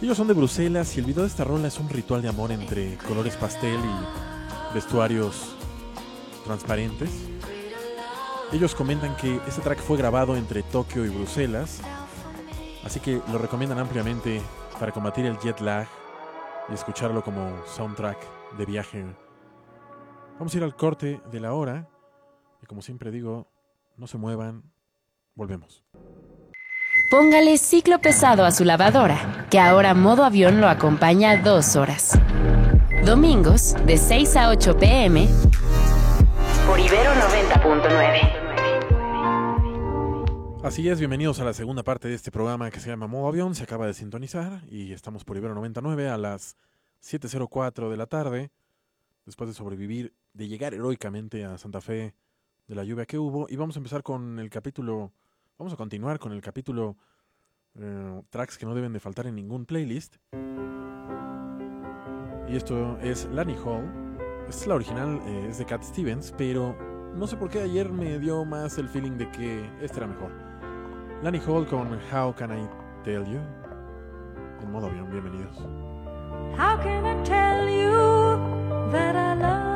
[0.00, 2.52] Ellos son de Bruselas y el video de esta rola es un ritual de amor
[2.52, 5.54] entre colores pastel y vestuarios
[6.46, 7.10] transparentes.
[8.50, 11.82] Ellos comentan que este track fue grabado entre Tokio y Bruselas,
[12.82, 14.40] así que lo recomiendan ampliamente
[14.80, 15.86] para combatir el jet lag
[16.70, 19.04] y escucharlo como soundtrack de viaje.
[20.38, 21.91] Vamos a ir al corte de la hora
[22.62, 23.50] y como siempre digo,
[23.96, 24.62] no se muevan,
[25.34, 25.84] volvemos.
[27.10, 32.18] Póngale ciclo pesado a su lavadora, que ahora modo avión lo acompaña dos horas.
[33.04, 35.28] Domingos, de 6 a 8 pm,
[36.66, 38.42] por Ibero 90.9.
[40.62, 43.56] Así es, bienvenidos a la segunda parte de este programa que se llama Modo Avión.
[43.56, 46.56] Se acaba de sintonizar y estamos por Ibero 99 a las
[47.02, 48.52] 7.04 de la tarde,
[49.26, 52.14] después de sobrevivir, de llegar heroicamente a Santa Fe
[52.72, 53.46] de la lluvia que hubo.
[53.50, 55.12] Y vamos a empezar con el capítulo,
[55.58, 56.96] vamos a continuar con el capítulo
[57.74, 60.16] eh, tracks que no deben de faltar en ningún playlist.
[62.48, 63.84] Y esto es Lanny Hall.
[64.48, 66.74] Esta es la original, eh, es de Cat Stevens, pero
[67.14, 70.32] no sé por qué ayer me dio más el feeling de que este era mejor.
[71.22, 72.68] Lanny Hall con How Can I
[73.04, 73.40] Tell You.
[74.62, 75.56] En modo avión, bienvenidos.
[76.56, 79.71] How can I tell you that I love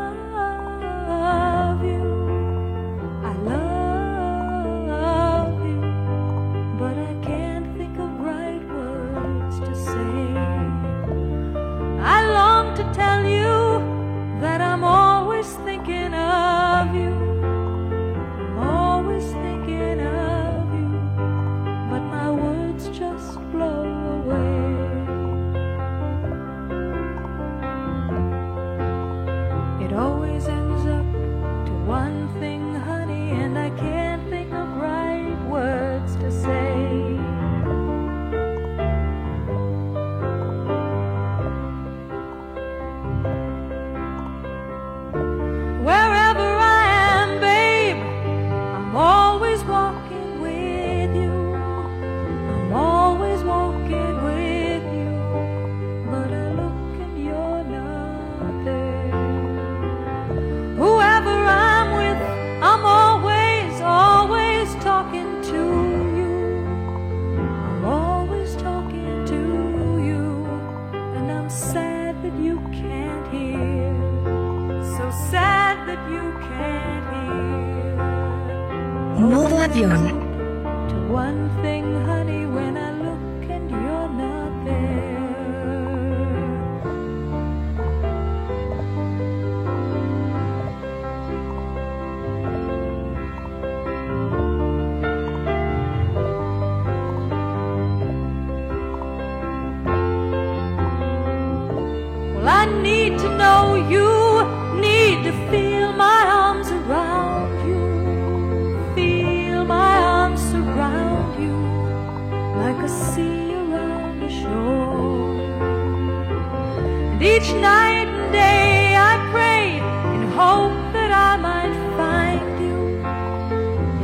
[117.16, 119.78] And each night and day I pray
[120.14, 122.76] in hope that I might find you,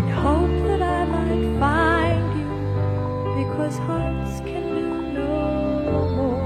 [0.01, 2.49] in hope that I might find you,
[3.37, 5.35] because hearts can do no
[6.17, 6.41] more.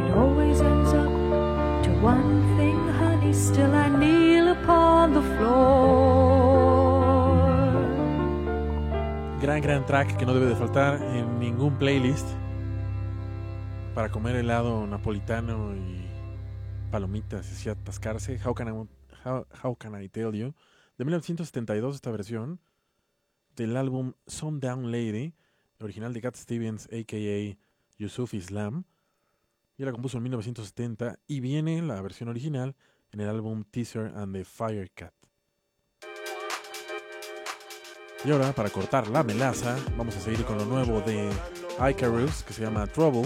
[0.00, 1.12] It always ends up
[1.84, 3.34] to one thing, honey.
[3.34, 5.66] Still, I kneel upon the floor.
[9.42, 11.25] Gran, gran track que no debe de faltar en
[11.66, 12.28] ningún playlist
[13.92, 16.06] para comer helado napolitano y
[16.92, 18.38] palomitas y así atascarse.
[18.44, 20.54] How can, I, how, How Can I Tell You?
[20.96, 22.60] De 1972 esta versión
[23.56, 25.34] del álbum Sundown Lady,
[25.80, 27.58] original de Cat Stevens, a.k.a.
[27.98, 28.84] Yusuf Islam.
[29.76, 32.76] Y la compuso en 1970 y viene la versión original
[33.10, 35.25] en el álbum Teaser and the Firecat.
[38.26, 41.30] Y ahora, para cortar la melaza, vamos a seguir con lo nuevo de
[41.88, 43.22] Icarus, que se llama Trouble.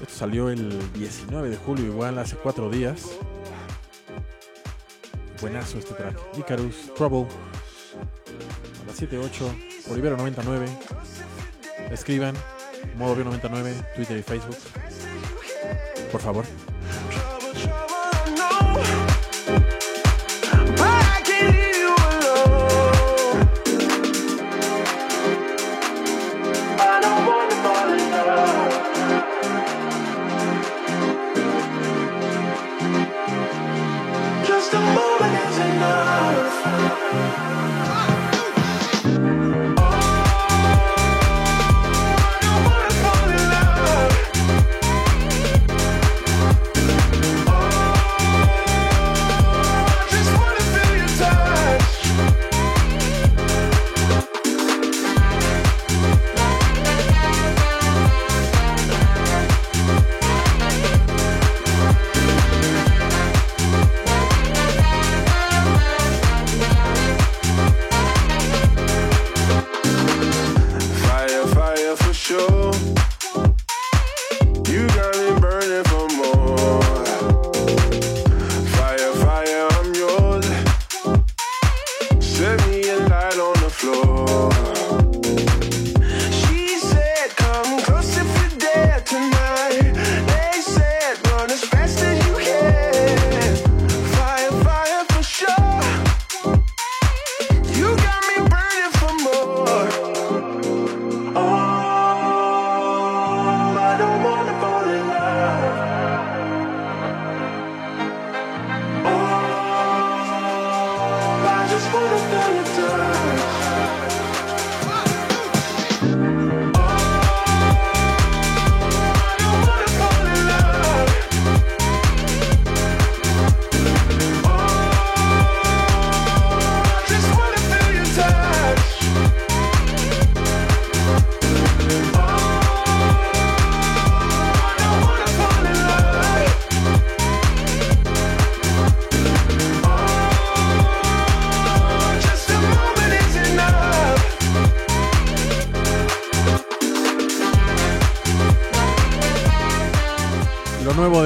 [0.00, 3.18] Esto salió el 19 de julio, igual hace cuatro días.
[5.40, 6.16] Buenazo este track.
[6.38, 7.26] Icarus, Trouble.
[8.82, 10.68] A las 7.8, Olivero 99.
[11.90, 12.36] Escriban,
[12.96, 14.56] modo 99, Twitter y Facebook.
[16.12, 16.44] Por favor.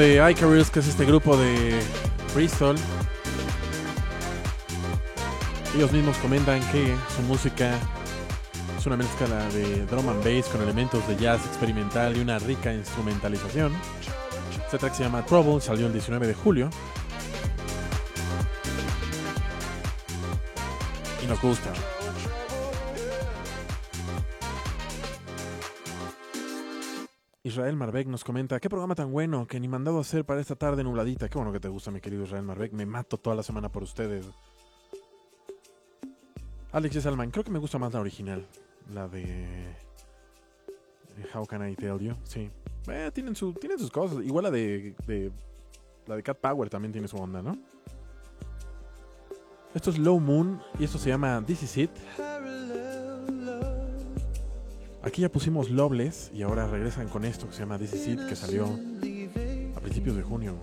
[0.02, 1.80] De Icarus, que es este grupo de
[2.34, 2.74] Bristol.
[5.76, 7.78] Ellos mismos comentan que su música
[8.76, 12.74] es una mezcla de drum and bass con elementos de jazz experimental y una rica
[12.74, 13.72] instrumentalización.
[14.64, 16.68] Este track se llama Trouble, salió el 19 de julio.
[21.22, 21.70] Y nos gusta.
[27.44, 30.84] Israel Marbeck nos comenta, qué programa tan bueno que ni mandado hacer para esta tarde
[30.84, 31.28] nubladita.
[31.28, 32.72] Qué bueno que te gusta, mi querido Israel Marbeck.
[32.72, 34.26] Me mato toda la semana por ustedes.
[36.70, 38.46] Alex Salman, creo que me gusta más la original.
[38.94, 39.24] La de...
[39.24, 39.74] eh,
[41.34, 42.14] How Can I Tell You.
[42.22, 42.48] Sí.
[42.86, 44.24] Eh, tienen, su, tienen sus cosas.
[44.24, 45.32] Igual la de, de...
[46.06, 47.58] La de Cat Power también tiene su onda, ¿no?
[49.74, 51.90] Esto es Low Moon y esto se llama This Is It.
[55.04, 58.20] Aquí ya pusimos Loveless y ahora regresan con esto que se llama This Is It
[58.28, 58.66] que salió
[59.76, 60.56] a principios de junio.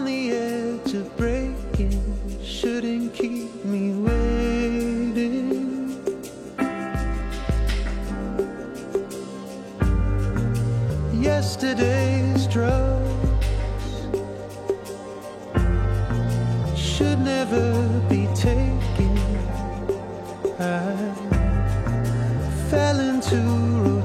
[0.00, 2.00] on the edge of breaking
[2.42, 5.50] shouldn't keep me waiting.
[11.12, 13.06] Yesterday's drugs
[16.74, 18.79] should never be taken.
[20.62, 21.14] I
[22.68, 23.99] fell into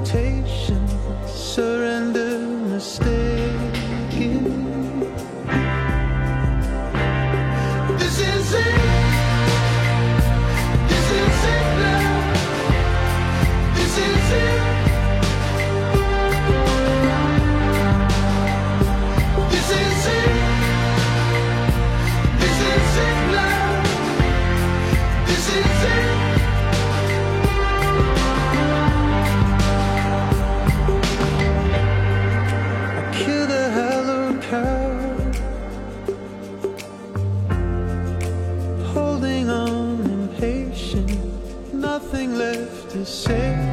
[43.05, 43.64] left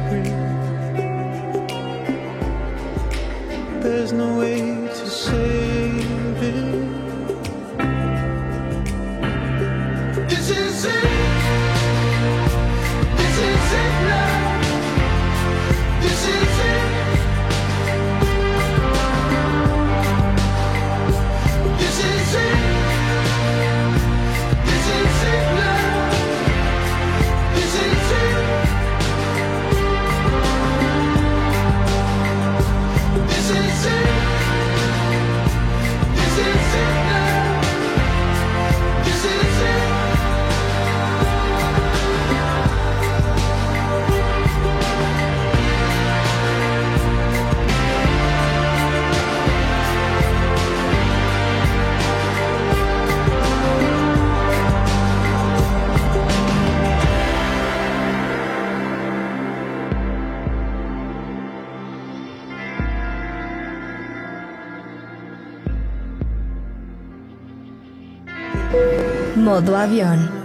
[69.43, 70.42] Modo avión.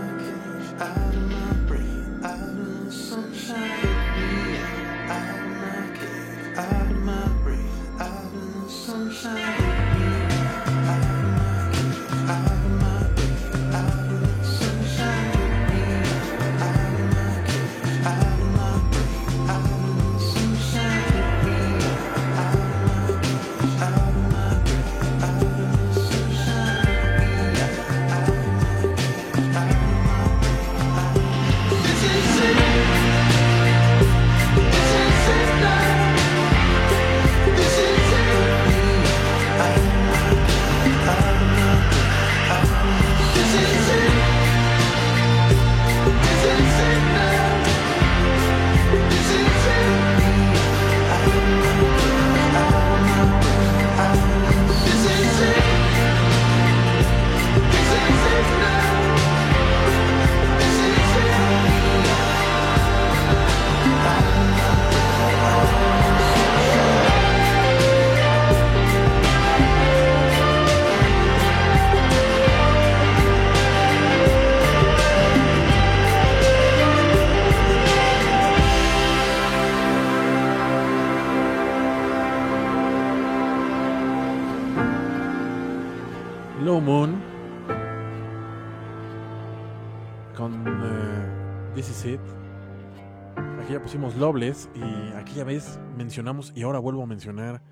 [95.38, 97.62] Aquella vez mencionamos y ahora vuelvo a mencionar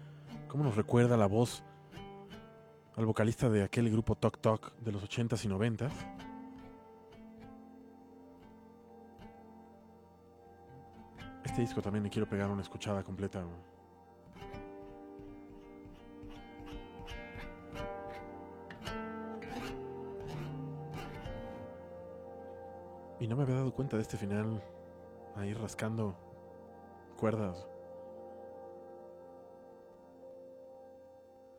[0.47, 1.65] cómo nos recuerda la voz
[2.95, 5.91] al vocalista de aquel grupo Tok Tok de los 80s y 90s.
[11.45, 13.43] Este disco también le quiero pegar una escuchada completa.
[23.19, 24.63] Y no me había dado cuenta de este final
[25.35, 26.26] ahí rascando
[27.17, 27.67] cuerdas.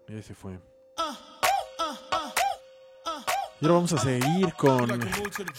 [0.08, 0.60] Y ese fue.
[3.60, 4.92] Y ahora vamos a seguir con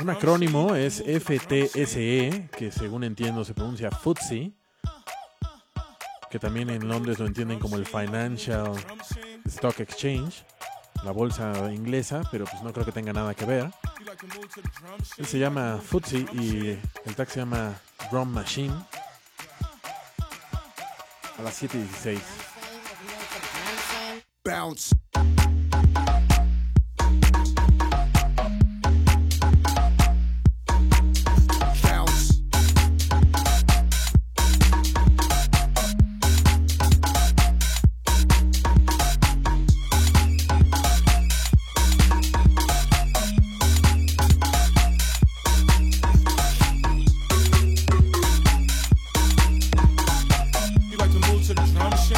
[0.01, 4.53] un acrónimo, es FTSE, que según entiendo se pronuncia FTSE,
[6.31, 8.73] que también en Londres lo entienden como el Financial
[9.47, 10.45] Stock Exchange,
[11.05, 13.69] la bolsa inglesa, pero pues no creo que tenga nada que ver.
[15.17, 17.75] Él se llama FTSE y el tag se llama
[18.13, 18.75] Drum Machine
[21.39, 22.19] a las 7 y
[24.45, 24.95] Bounce.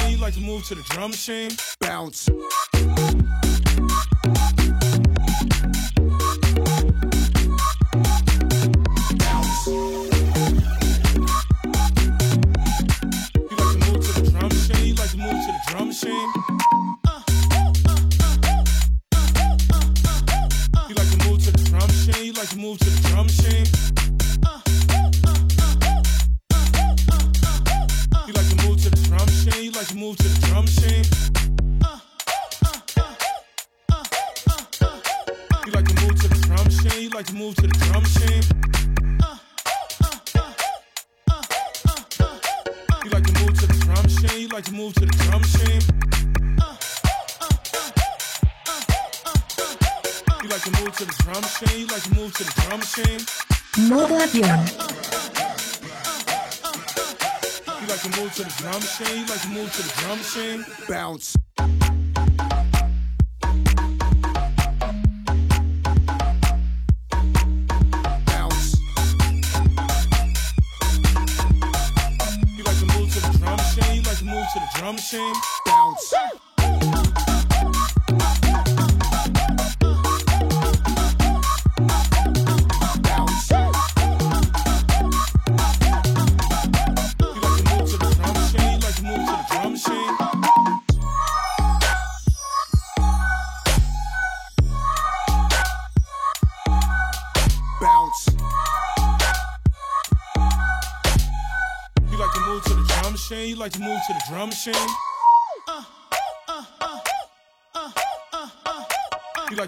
[0.09, 1.51] You like to move to the drum machine?
[1.81, 2.29] Bounce.
[54.33, 54.47] Modo.
[57.81, 59.19] You like to move to the drum machine?
[59.19, 60.65] You like to move to the drum machine?
[60.89, 61.37] Bounce.
[68.27, 68.77] Bounce.
[72.57, 75.35] You like to move to the drum machine like move to the drum machine?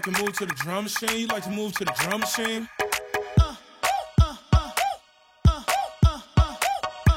[0.05, 1.19] Like to move to the drum machine?
[1.19, 2.67] You like to move to the drum machine?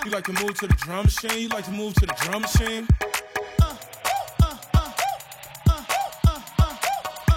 [0.04, 1.40] You like to move to the drum machine?
[1.40, 2.86] You like to move to the drum machine?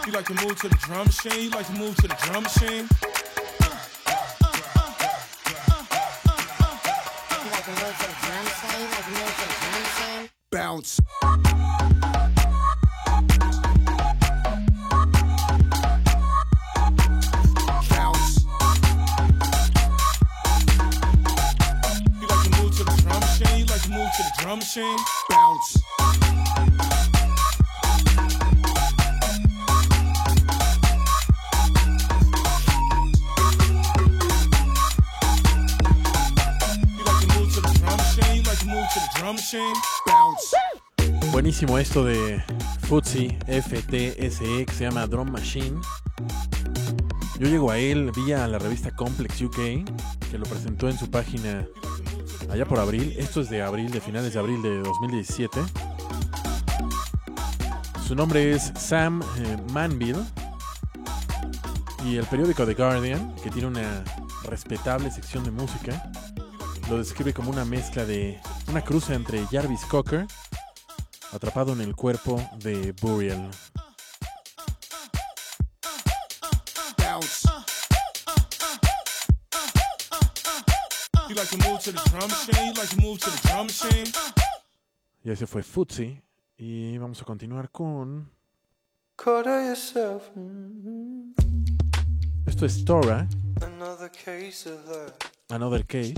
[0.05, 1.41] You like to move to the drum machine?
[1.41, 2.87] You like to move to the drum machine?
[10.51, 10.99] Bounce.
[10.99, 11.18] Bounce.
[24.69, 24.95] Machine?
[25.29, 25.79] Bounce.
[41.31, 42.43] Buenísimo esto de
[42.83, 45.79] FTSE, FTSE, se llama Drum Machine.
[47.39, 49.55] Yo llego a él vía la revista Complex UK,
[50.29, 51.67] que lo presentó en su página
[52.51, 53.15] allá por abril.
[53.17, 55.59] Esto es de abril, de finales de abril de 2017.
[58.07, 60.23] Su nombre es Sam eh, Manville.
[62.05, 64.03] Y el periódico The Guardian, que tiene una
[64.43, 66.11] respetable sección de música,
[66.89, 68.39] lo describe como una mezcla de
[68.69, 70.25] una cruza entre Jarvis Cocker,
[71.33, 73.49] atrapado en el cuerpo de Burial.
[81.29, 81.57] You like to
[85.23, 86.19] Y ese fue Futsi.
[86.57, 88.31] Y vamos a continuar con.
[92.47, 93.27] Esto es Tora.
[93.61, 94.71] Another case.
[95.49, 96.15] Another case.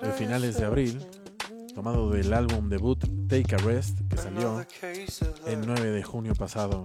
[0.00, 1.06] De finales de abril.
[1.74, 2.98] Tomado del álbum debut
[3.28, 4.64] Take a Rest, que salió
[5.46, 6.82] el 9 de junio pasado.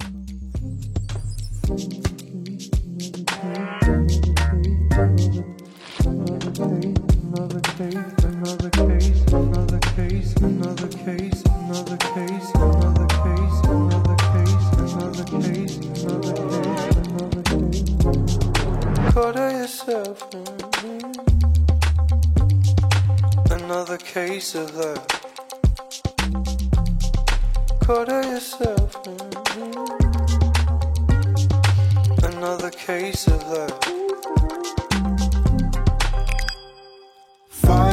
[32.23, 34.06] Another case of love.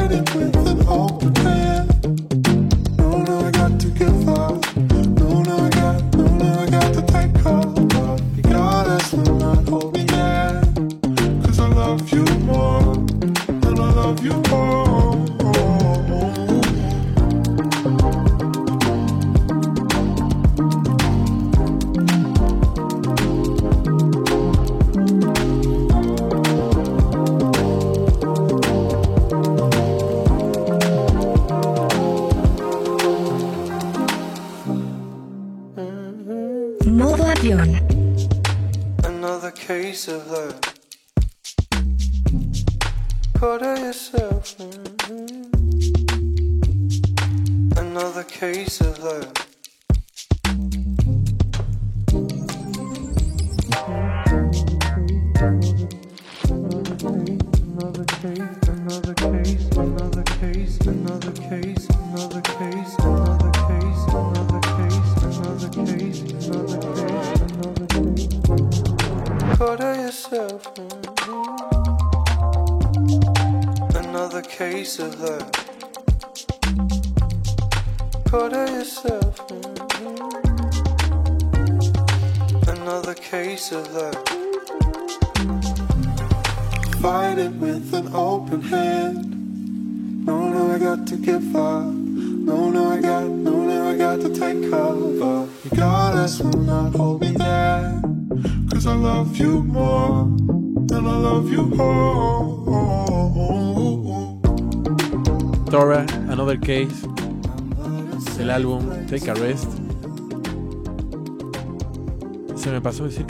[0.09, 1.74] with an open hand.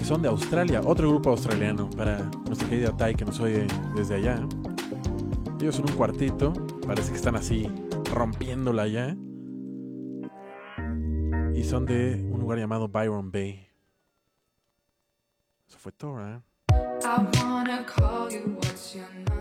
[0.06, 3.66] son de Australia, otro grupo australiano para nuestra querida Tai que nos oye
[3.96, 4.40] desde allá.
[5.60, 6.54] Ellos son un cuartito,
[6.86, 7.72] parece que están así
[8.14, 9.18] rompiéndola allá.
[11.56, 13.68] Y son de un lugar llamado Byron Bay.
[15.68, 16.36] Eso fue Torah.
[16.36, 16.56] ¿eh?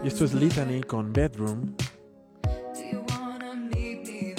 [0.02, 1.74] Y esto es Litany con Bedroom.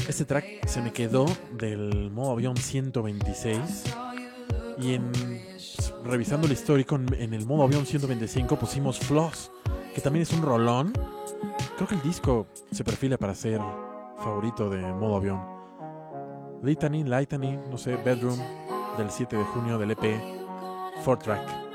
[0.08, 3.94] Este track se me quedó del modo avión 126
[4.80, 5.12] y en
[6.06, 9.52] revisando el histórico, en, el modo avión 125 pusimos Floss,
[9.94, 10.94] que también es un rolón.
[11.76, 13.60] Creo que el disco se perfila para ser
[14.18, 15.42] favorito de modo avión.
[16.64, 18.40] Litany, Litany, no sé, Bedroom,
[18.98, 20.22] del 7 de junio del EP,
[21.04, 21.66] 4 track.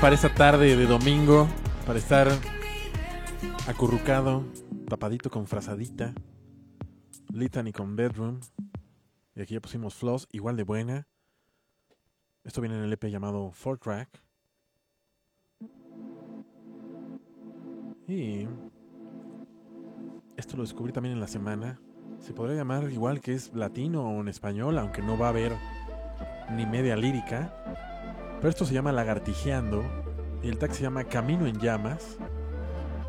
[0.00, 1.46] Para esta tarde de domingo,
[1.86, 2.28] para estar
[3.68, 4.44] acurrucado,
[4.88, 6.14] tapadito con frazadita,
[7.32, 8.40] Litany con Bedroom.
[9.36, 11.06] Y aquí ya pusimos Floss, igual de buena.
[12.44, 14.08] Esto viene en el EP llamado Four Track.
[18.08, 18.46] Y
[20.36, 21.80] esto lo descubrí también en la semana.
[22.20, 25.52] Se podría llamar igual que es latino o en español, aunque no va a haber
[26.52, 27.93] ni media lírica.
[28.44, 29.82] Pero esto se llama Lagartijeando.
[30.42, 32.18] Y el tag se llama Camino en Llamas.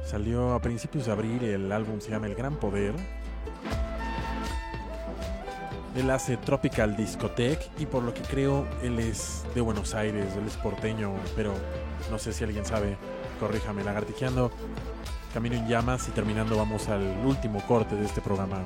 [0.06, 1.44] Salió a principios de abril.
[1.44, 2.96] El álbum se llama El Gran Poder.
[5.94, 10.48] Él hace Tropical Discotech y por lo que creo él es de Buenos Aires, él
[10.48, 11.54] es porteño, pero
[12.10, 12.98] no sé si alguien sabe,
[13.40, 14.52] corríjame, lagartijeando,
[15.34, 18.66] camino en llamas y terminando vamos al último corte de este programa.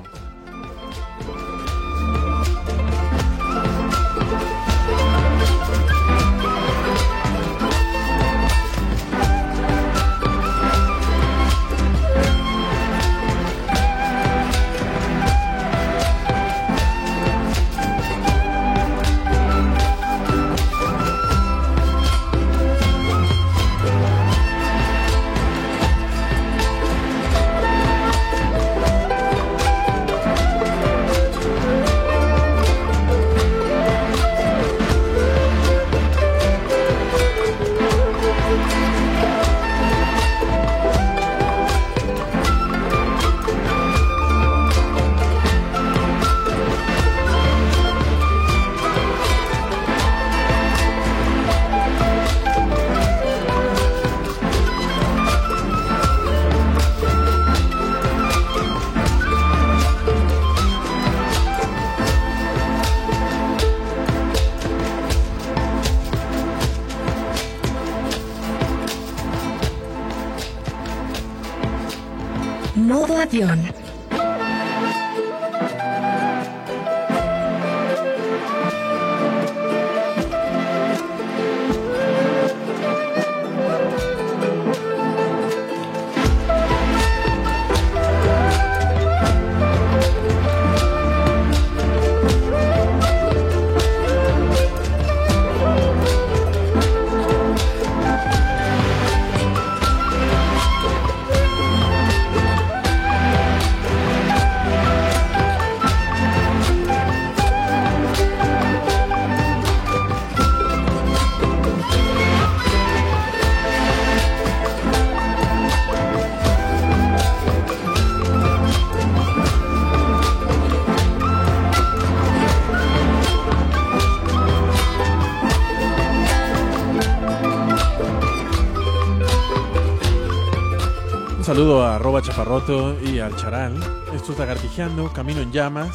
[131.60, 133.74] Saludo a arroba chaparroto y al charal.
[134.14, 135.94] Esto es Lagartijeando, Camino en Llamas,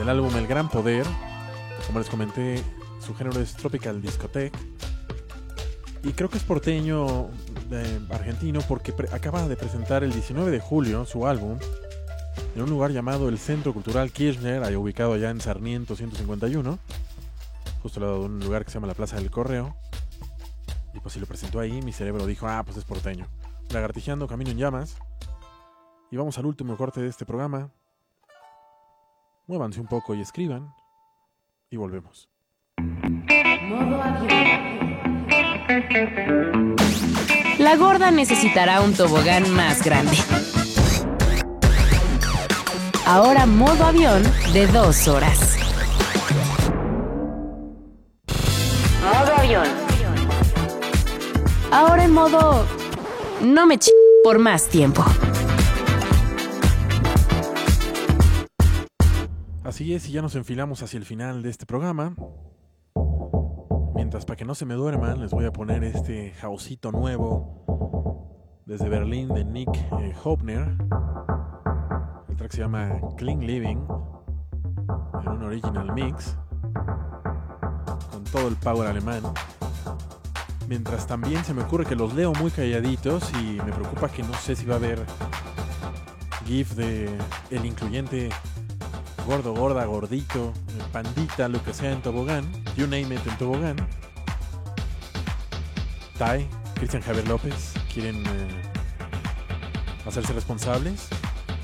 [0.00, 1.06] del álbum El Gran Poder.
[1.86, 2.60] Como les comenté,
[2.98, 4.52] su género es Tropical Discotech.
[6.02, 7.28] Y creo que es porteño
[7.70, 11.56] eh, argentino porque acaba de presentar el 19 de julio su álbum
[12.56, 16.80] en un lugar llamado el Centro Cultural Kirchner, ahí ubicado allá en Sarmiento 151,
[17.80, 19.76] justo al lado de un lugar que se llama la Plaza del Correo.
[20.94, 23.28] Y pues si lo presentó ahí, mi cerebro dijo, ah, pues es porteño.
[23.70, 24.96] Lagartijeando, Camino en Llamas.
[26.10, 27.70] Y vamos al último corte de este programa.
[29.46, 30.74] Muévanse un poco y escriban.
[31.70, 32.28] Y volvemos.
[32.78, 34.56] Modo avión.
[37.58, 40.16] La gorda necesitará un tobogán más grande.
[43.06, 44.22] Ahora modo avión
[44.52, 45.56] de dos horas.
[49.02, 49.66] Modo avión.
[51.72, 52.85] Ahora en modo...
[53.42, 53.90] No me ch...
[54.24, 55.04] por más tiempo.
[59.62, 62.14] Así es, y ya nos enfilamos hacia el final de este programa.
[63.94, 67.66] Mientras, para que no se me duerman, les voy a poner este jausito nuevo
[68.64, 70.76] desde Berlín de Nick eh, Hopner.
[72.28, 73.78] El track se llama Clean Living,
[75.20, 76.36] en un original mix,
[78.10, 79.22] con todo el power alemán.
[80.68, 84.34] Mientras también se me ocurre que los leo muy calladitos y me preocupa que no
[84.34, 85.04] sé si va a haber
[86.44, 87.08] GIF de
[87.50, 88.30] el incluyente
[89.26, 90.52] gordo, gorda, gordito,
[90.92, 92.44] pandita, lo que sea en tobogán,
[92.76, 93.76] you name it en tobogán.
[96.18, 98.62] Tai, Cristian Javier López, quieren eh,
[100.06, 101.08] hacerse responsables.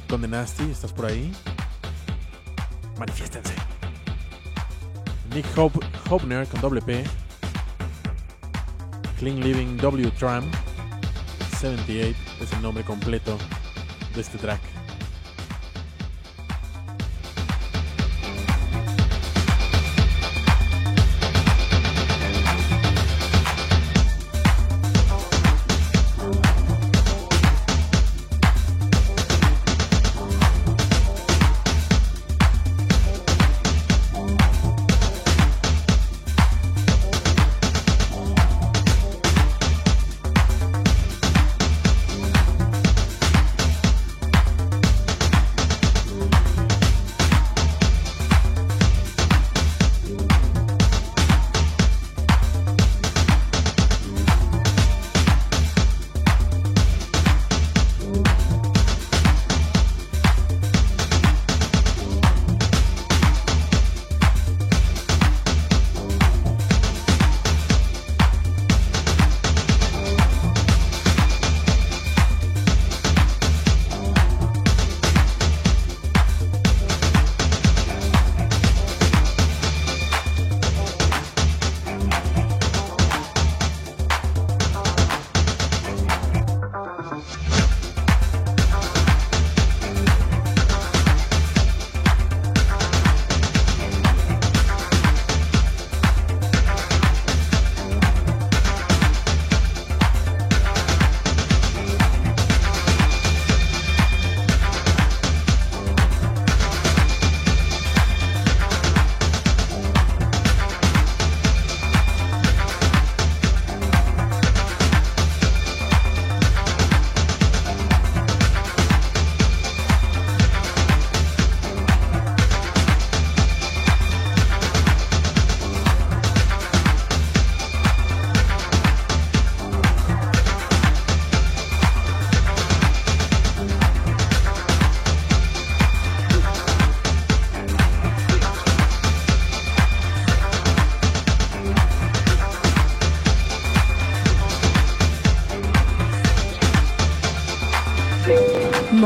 [0.08, 1.32] Conde Nasty, ¿estás por ahí?
[2.98, 3.54] Manifiéstense.
[5.34, 5.72] Nick Hop
[6.10, 7.04] Hopner con doble P.
[9.23, 10.43] Clean Living W Tram
[11.61, 13.39] 78 es el nombre completo
[14.16, 14.72] de este track.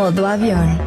[0.07, 0.86] Modo avión.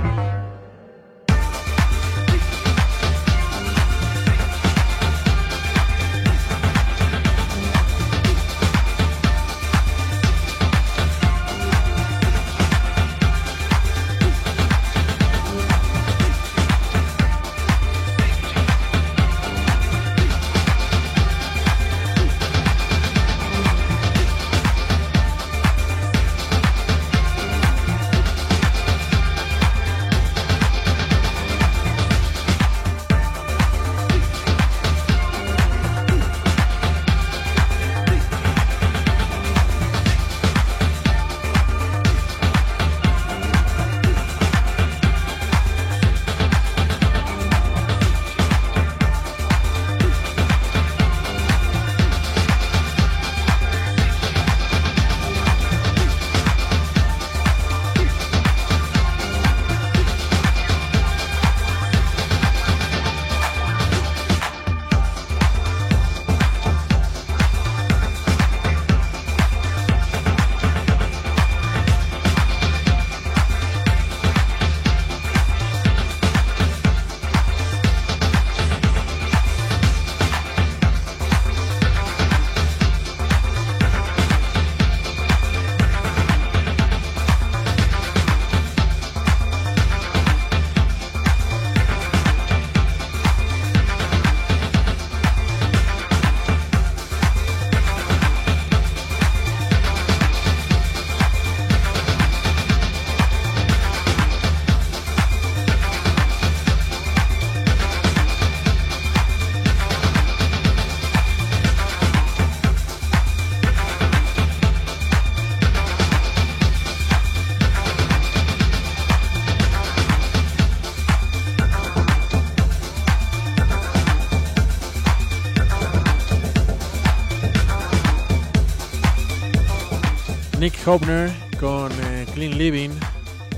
[130.89, 132.89] Nick Hobner con eh, Clean Living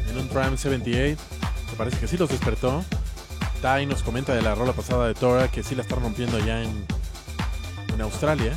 [0.10, 1.22] en un Prime 78.
[1.72, 2.84] Me parece que sí los despertó.
[3.62, 6.62] Tai nos comenta de la rola pasada de Tora que sí la está rompiendo allá
[6.62, 6.86] en,
[7.94, 8.54] en Australia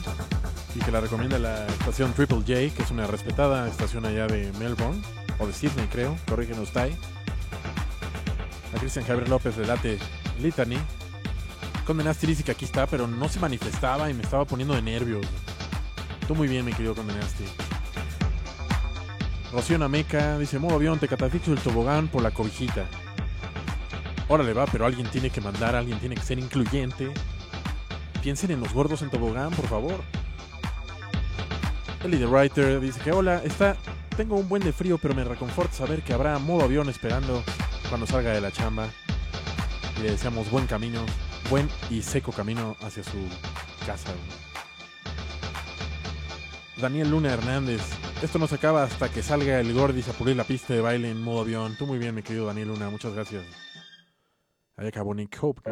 [0.75, 4.51] y que la recomienda la estación Triple J, que es una respetada estación allá de
[4.59, 5.01] Melbourne
[5.39, 6.17] o de Sydney, creo.
[6.29, 6.97] Corrígenos, Tai.
[8.75, 9.99] A Cristian Javier López de Late
[10.41, 10.79] Litany.
[11.87, 15.25] Con Menastris que aquí está, pero no se manifestaba y me estaba poniendo de nervios.
[16.27, 17.45] Tú muy bien, mi querido Condenasti.
[19.55, 22.87] Rocío Nameca dice, modo avión, te catafixo el tobogán por la cobijita.
[24.27, 27.15] Órale va, pero alguien tiene que mandar, alguien tiene que ser incluyente.
[28.21, 30.03] Piensen en los gordos en tobogán, por favor.
[32.03, 33.77] Eli the Writer dice que hola, está,
[34.17, 37.45] tengo un buen de frío, pero me reconforta saber que habrá modo avión esperando
[37.89, 38.89] cuando salga de la chamba.
[39.97, 41.07] Y le deseamos buen camino,
[41.49, 43.19] buen y seco camino hacia su
[43.87, 44.11] casa.
[46.77, 47.83] Daniel Luna Hernández,
[48.23, 51.11] esto no se acaba hasta que salga el Gordis a pulir la pista de baile
[51.11, 51.77] en modo avión.
[51.77, 53.45] Tú muy bien, mi querido Daniel Luna, muchas gracias.
[54.77, 55.63] Ahí acabó Nick Hope.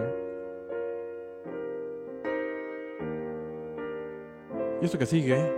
[4.80, 5.50] Y esto que sigue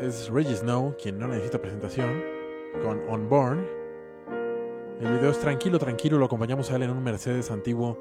[0.00, 2.22] es Reggie Snow, quien no necesita presentación,
[2.82, 3.66] con On Born.
[5.00, 7.98] El video es tranquilo, tranquilo, lo acompañamos a él en un Mercedes antiguo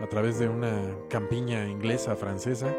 [0.00, 2.74] a través de una campiña inglesa, francesa.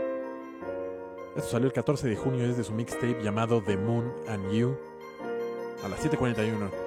[1.36, 4.78] Esto salió el 14 de junio, es de su mixtape llamado The Moon and You,
[5.84, 6.83] a las 7.41.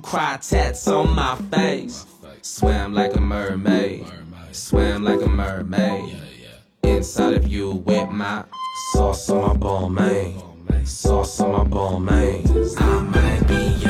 [0.00, 2.06] cry, tats on my face.
[2.42, 4.06] Swam like a mermaid,
[4.52, 6.16] swam like a mermaid.
[6.82, 8.44] Inside of you with my
[8.92, 10.86] sauce on my ball, man.
[10.86, 12.44] Sauce on my ball, man.
[12.78, 13.89] I might be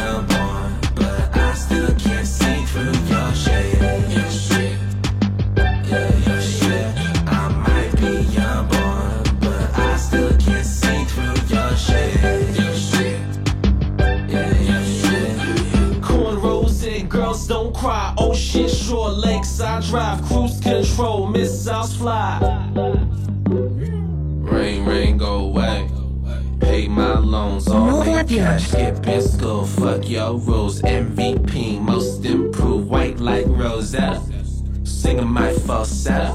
[19.80, 20.22] I drive.
[20.26, 22.38] Cruise control, missiles fly.
[23.48, 25.88] Rain, rain, go away.
[26.60, 28.68] Pay my loans all in cash.
[28.68, 30.82] Skipping school, fuck your rules.
[30.82, 34.20] MVP, most improved, white like Rosetta.
[34.84, 36.34] Singing my falsetto.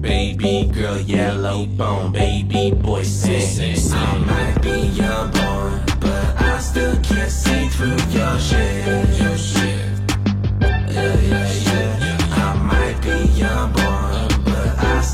[0.00, 3.76] Baby girl, yellow bone, baby boy, sing.
[3.92, 9.20] I might be unborn, but I still can't see through your shit.
[9.20, 9.63] Your shit.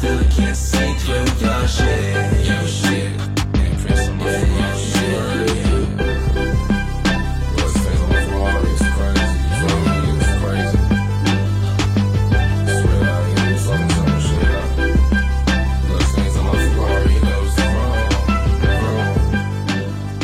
[0.01, 2.47] But I still can't see through your shit.
[2.47, 3.13] Your shit.
[3.55, 5.21] Yeah, your shit.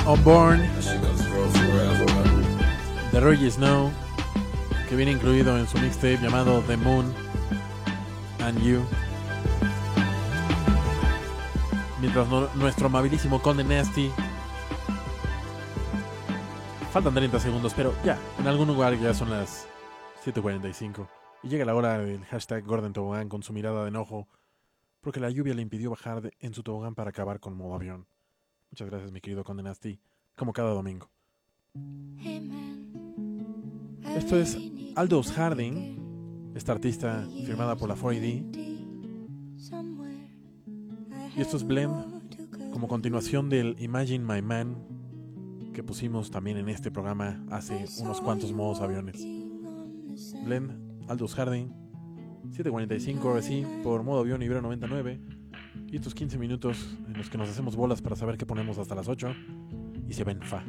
[0.06, 0.60] On Born
[3.10, 3.90] de Roger Snow,
[4.88, 7.12] que viene incluido en su mixtape llamado The Moon
[8.40, 8.86] and You.
[12.00, 14.10] Mientras nuestro amabilísimo Conde Nasty.
[16.92, 19.66] Faltan 30 segundos, pero ya, en algún lugar ya son las
[20.24, 21.08] 7:45.
[21.42, 24.28] Y llega la hora del hashtag Gordon Tobogán con su mirada de enojo,
[25.00, 28.06] porque la lluvia le impidió bajar de- en su tobogán para acabar con modo avión.
[28.70, 30.00] Muchas gracias, mi querido Conde Nasty,
[30.36, 31.10] como cada domingo.
[34.16, 34.56] Esto es
[34.96, 38.75] Aldous Harding, esta artista firmada por la 4AD.
[41.36, 44.76] Y esto es Blend, como continuación del Imagine My Man
[45.76, 49.22] que pusimos también en este programa hace unos cuantos modos aviones.
[50.46, 50.72] Blend,
[51.06, 51.68] Aldous Harding,
[52.48, 55.20] 7.45 ahora sí, por modo avión Ibero 99.
[55.88, 58.94] Y estos 15 minutos en los que nos hacemos bolas para saber qué ponemos hasta
[58.94, 59.34] las 8.
[60.08, 60.64] y se va en fa.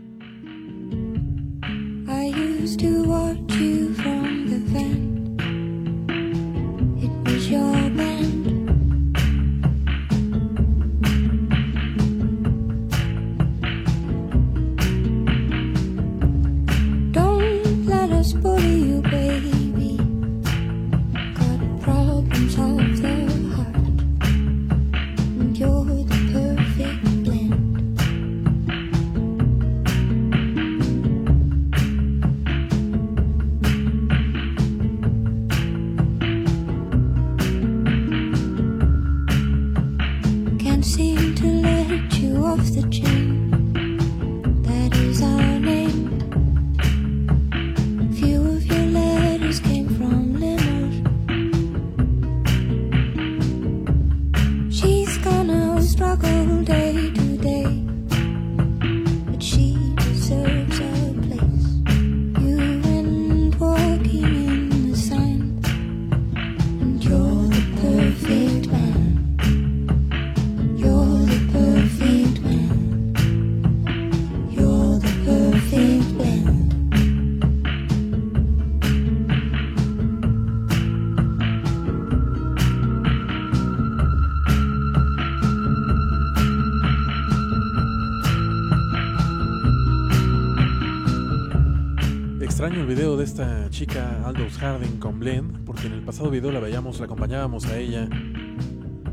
[94.60, 98.10] Harding con Blend, porque en el pasado video la veíamos, la acompañábamos a ella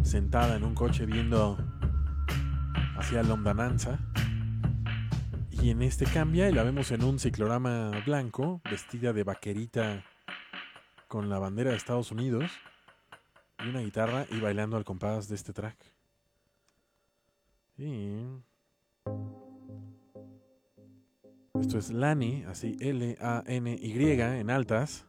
[0.03, 1.59] sentada en un coche viendo
[2.97, 3.99] hacia Londananza.
[5.51, 10.03] Y en este cambia y la vemos en un ciclorama blanco, vestida de vaquerita
[11.09, 12.51] con la bandera de Estados Unidos
[13.65, 15.77] y una guitarra y bailando al compás de este track.
[21.61, 25.07] Esto es Lani, así L-A-N-Y en altas.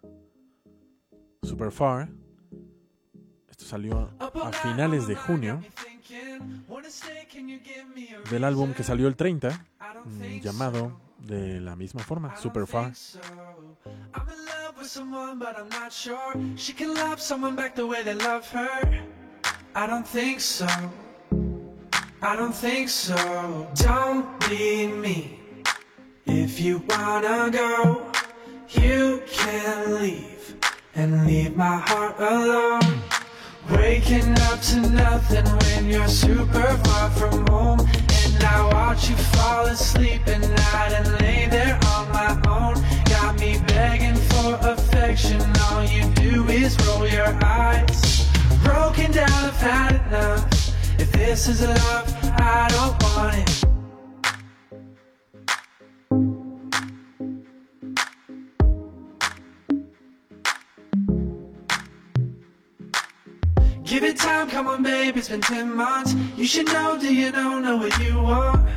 [1.46, 2.10] Super Far.
[3.50, 5.62] Esto salió a finales de junio.
[8.30, 9.66] Del álbum que salió el 30,
[10.06, 12.92] mm, llamado de la misma forma, Super Far.
[19.78, 19.96] I
[22.36, 22.90] don't think.
[26.28, 28.12] If you wanna go,
[28.70, 30.35] you can leave
[30.96, 33.02] and leave my heart alone.
[33.72, 37.80] Waking up to nothing when you're super far from home.
[37.80, 42.76] And I watch you fall asleep at night and lay there on my own.
[43.06, 45.42] Got me begging for affection.
[45.72, 48.30] All you do is roll your eyes.
[48.64, 51.00] Broken down, I've had enough.
[51.00, 53.65] If this is love, I don't want it.
[63.96, 66.16] Give it time, come on, babe, it's been 10 months.
[66.36, 68.68] You should know, do you know, know what you want?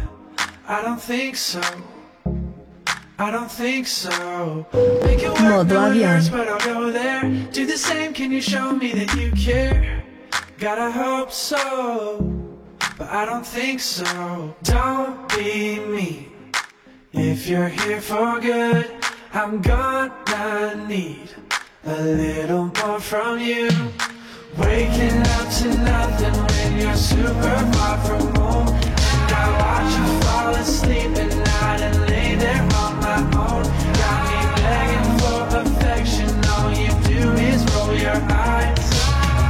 [0.69, 1.61] I don't think so.
[3.19, 4.65] I don't think so.
[5.03, 7.23] Make it work, Modo no hurts, but I'll go there.
[7.51, 10.05] Do the same, can you show me that you care?
[10.57, 12.21] Gotta hope so,
[12.97, 14.55] but I don't think so.
[14.63, 16.29] Don't be me.
[17.13, 18.89] If you're here for good,
[19.33, 21.31] I'm gonna need
[21.85, 23.69] a little more from you.
[24.59, 28.69] Waking up to nothing when you're super far from home.
[28.69, 33.63] And I watch you fall asleep at night and lay there on my own.
[34.03, 36.29] Got me begging for affection.
[36.51, 38.89] All you do is roll your eyes.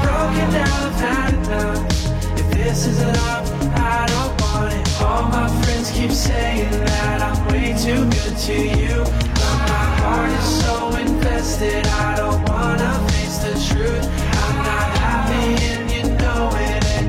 [0.05, 2.39] Broken down, I've had enough.
[2.39, 5.03] If this is love, I don't want it.
[5.03, 9.05] All my friends keep saying that I'm way too good to you.
[9.41, 14.28] But my heart is so invested, I don't wanna face the truth.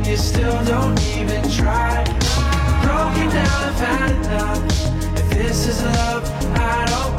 [0.09, 2.03] You still don't even try.
[2.81, 5.19] Broken down, I've had enough.
[5.19, 6.23] If this is love,
[6.55, 7.18] I don't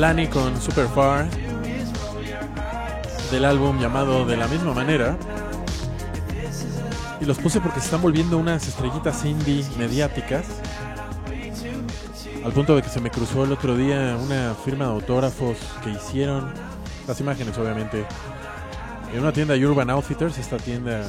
[0.00, 1.28] Lani con Super Far
[3.30, 5.18] del álbum llamado de la misma manera.
[7.20, 10.46] Y los puse porque se están volviendo unas estrellitas indie mediáticas.
[12.42, 15.90] Al punto de que se me cruzó el otro día una firma de autógrafos que
[15.90, 16.50] hicieron,
[17.06, 18.06] las imágenes obviamente,
[19.12, 21.04] en una tienda Urban Outfitters, esta tienda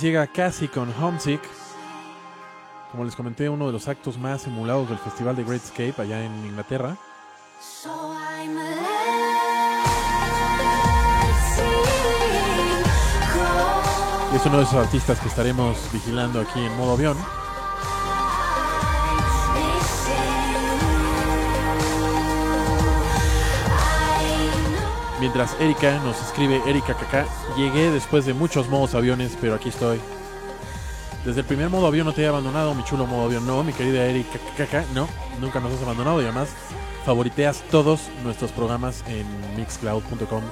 [0.00, 1.42] Llega casi con Homesick.
[2.90, 6.24] Como les comenté, uno de los actos más emulados del Festival de Great Escape allá
[6.24, 6.96] en Inglaterra.
[14.32, 17.39] Y es uno de esos artistas que estaremos vigilando aquí en modo avión.
[25.32, 27.24] Mientras Erika nos escribe, Erika Kaká,
[27.56, 30.00] llegué después de muchos modos aviones, pero aquí estoy.
[31.24, 33.72] Desde el primer modo avión no te he abandonado, mi chulo modo avión, no, mi
[33.72, 35.08] querida Erika Kaká, no,
[35.40, 36.48] nunca nos has abandonado y además
[37.06, 39.24] favoriteas todos nuestros programas en
[39.56, 40.42] mixcloud.com,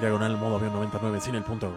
[0.00, 1.72] diagonal modo avión 99, sin el punto.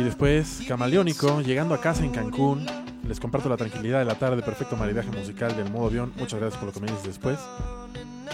[0.00, 2.64] Y después, Camaleónico, llegando a casa en Cancún,
[3.06, 6.10] les comparto la tranquilidad de la tarde, perfecto maridaje musical del modo avión.
[6.16, 7.38] Muchas gracias por lo que me dices después.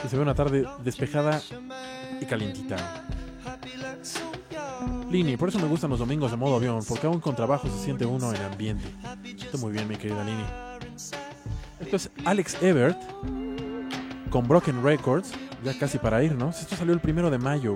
[0.05, 1.43] Y se ve una tarde despejada
[2.20, 3.05] y calientita.
[5.10, 7.82] Lini, por eso me gustan los domingos de modo avión, porque aún con trabajo se
[7.82, 8.86] siente uno en ambiente.
[9.24, 10.44] Está muy bien, mi querida Lini.
[11.80, 13.01] Esto es Alex Ebert
[14.30, 15.32] con Broken Records,
[15.64, 16.60] ya casi para irnos.
[16.60, 17.74] Esto salió el primero de mayo.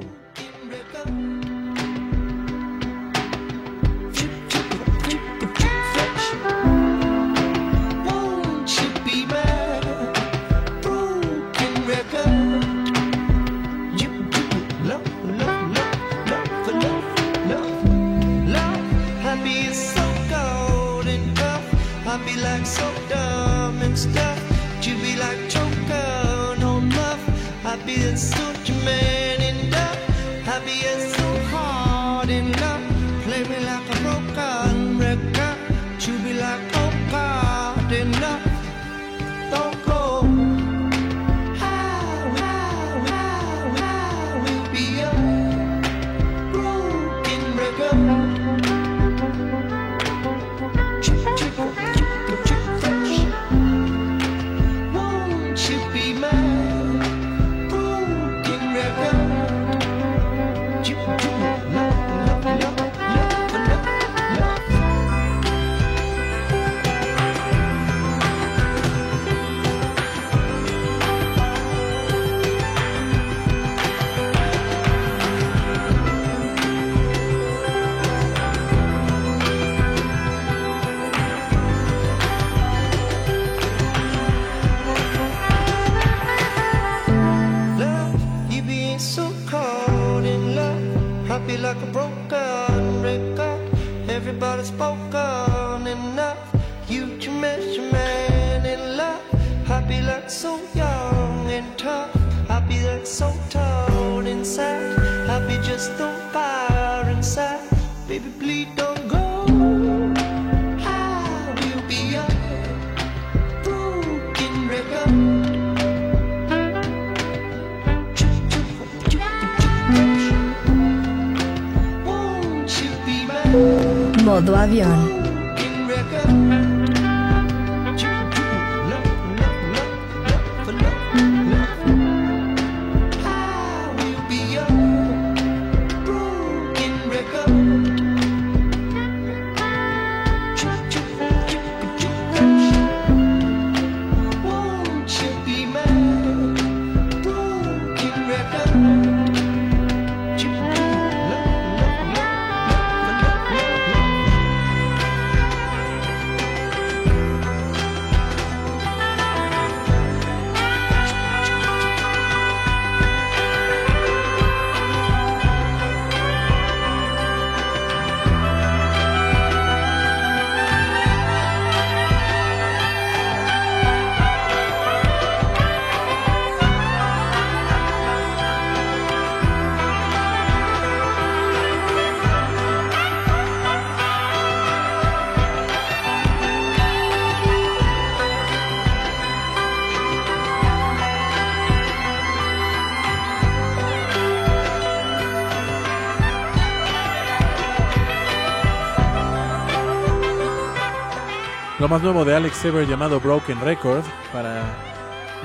[201.91, 204.63] Más nuevo de Alex Ever llamado Broken Record para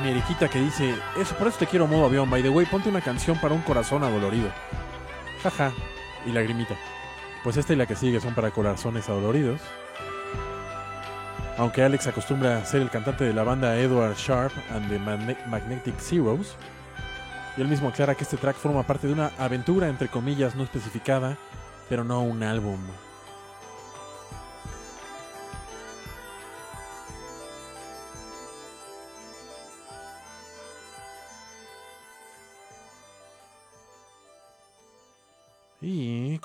[0.03, 2.88] mi eriquita que dice, eso por eso te quiero modo avión, by the way, ponte
[2.89, 4.49] una canción para un corazón adolorido.
[5.41, 5.72] Jaja,
[6.26, 6.76] y lagrimita.
[7.43, 9.59] Pues esta y la que sigue son para corazones adoloridos.
[11.57, 15.38] Aunque Alex acostumbra a ser el cantante de la banda Edward Sharp and the Magne-
[15.47, 16.57] Magnetic Zeros,
[17.57, 20.63] y él mismo aclara que este track forma parte de una aventura entre comillas no
[20.63, 21.38] especificada,
[21.89, 22.80] pero no un álbum.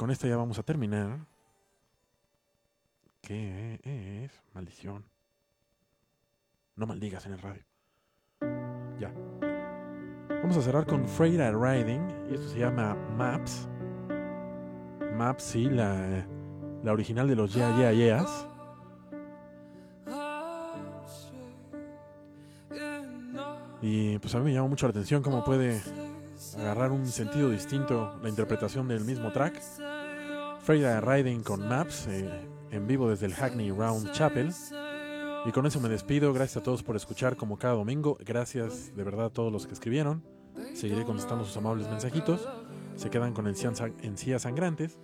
[0.01, 1.27] Con esta ya vamos a terminar.
[3.20, 4.32] ¿Qué es?
[4.55, 5.05] Maldición.
[6.74, 7.62] No maldigas en el radio.
[8.98, 9.12] Ya.
[10.43, 12.31] Vamos a cerrar con Freira Riding.
[12.31, 13.68] Y esto se llama Maps.
[15.18, 16.27] Maps, sí, la,
[16.82, 18.47] la original de los Yeah Yeah Yeahs.
[23.82, 25.78] Y pues a mí me llama mucho la atención cómo puede
[26.56, 29.60] agarrar un sentido distinto la interpretación del mismo track.
[30.70, 32.30] Freya Riding con Maps eh,
[32.70, 34.52] en vivo desde el Hackney Round Chapel.
[35.44, 36.32] Y con eso me despido.
[36.32, 38.16] Gracias a todos por escuchar como cada domingo.
[38.24, 40.22] Gracias de verdad a todos los que escribieron.
[40.74, 42.48] Seguiré contestando sus amables mensajitos.
[42.94, 45.01] Se quedan con encías sangrantes.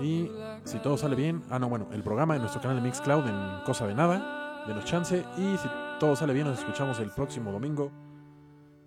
[0.00, 0.30] Y
[0.64, 3.64] si todo sale bien, ah no, bueno, el programa en nuestro canal de Mixcloud en
[3.66, 5.22] Cosa de Nada, de los chance.
[5.36, 5.68] Y si
[5.98, 7.92] todo sale bien, nos escuchamos el próximo domingo.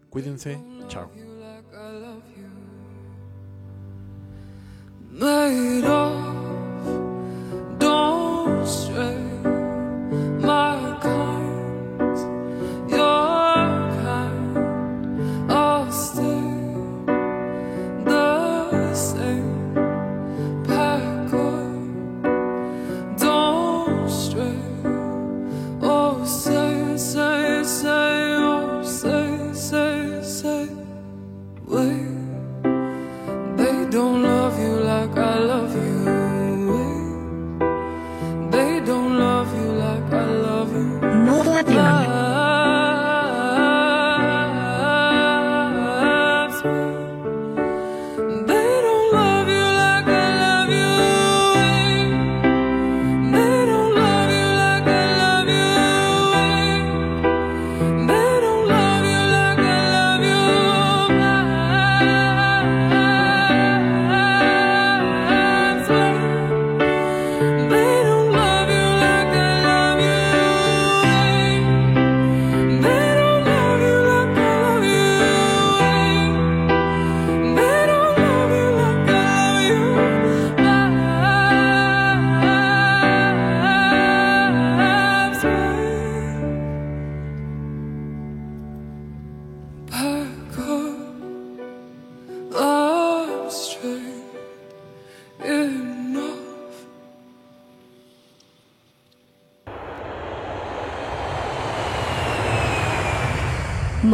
[0.09, 1.11] Cuídense, chao.
[5.13, 6.32] Made of.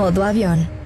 [0.10, 0.79] Modo avión.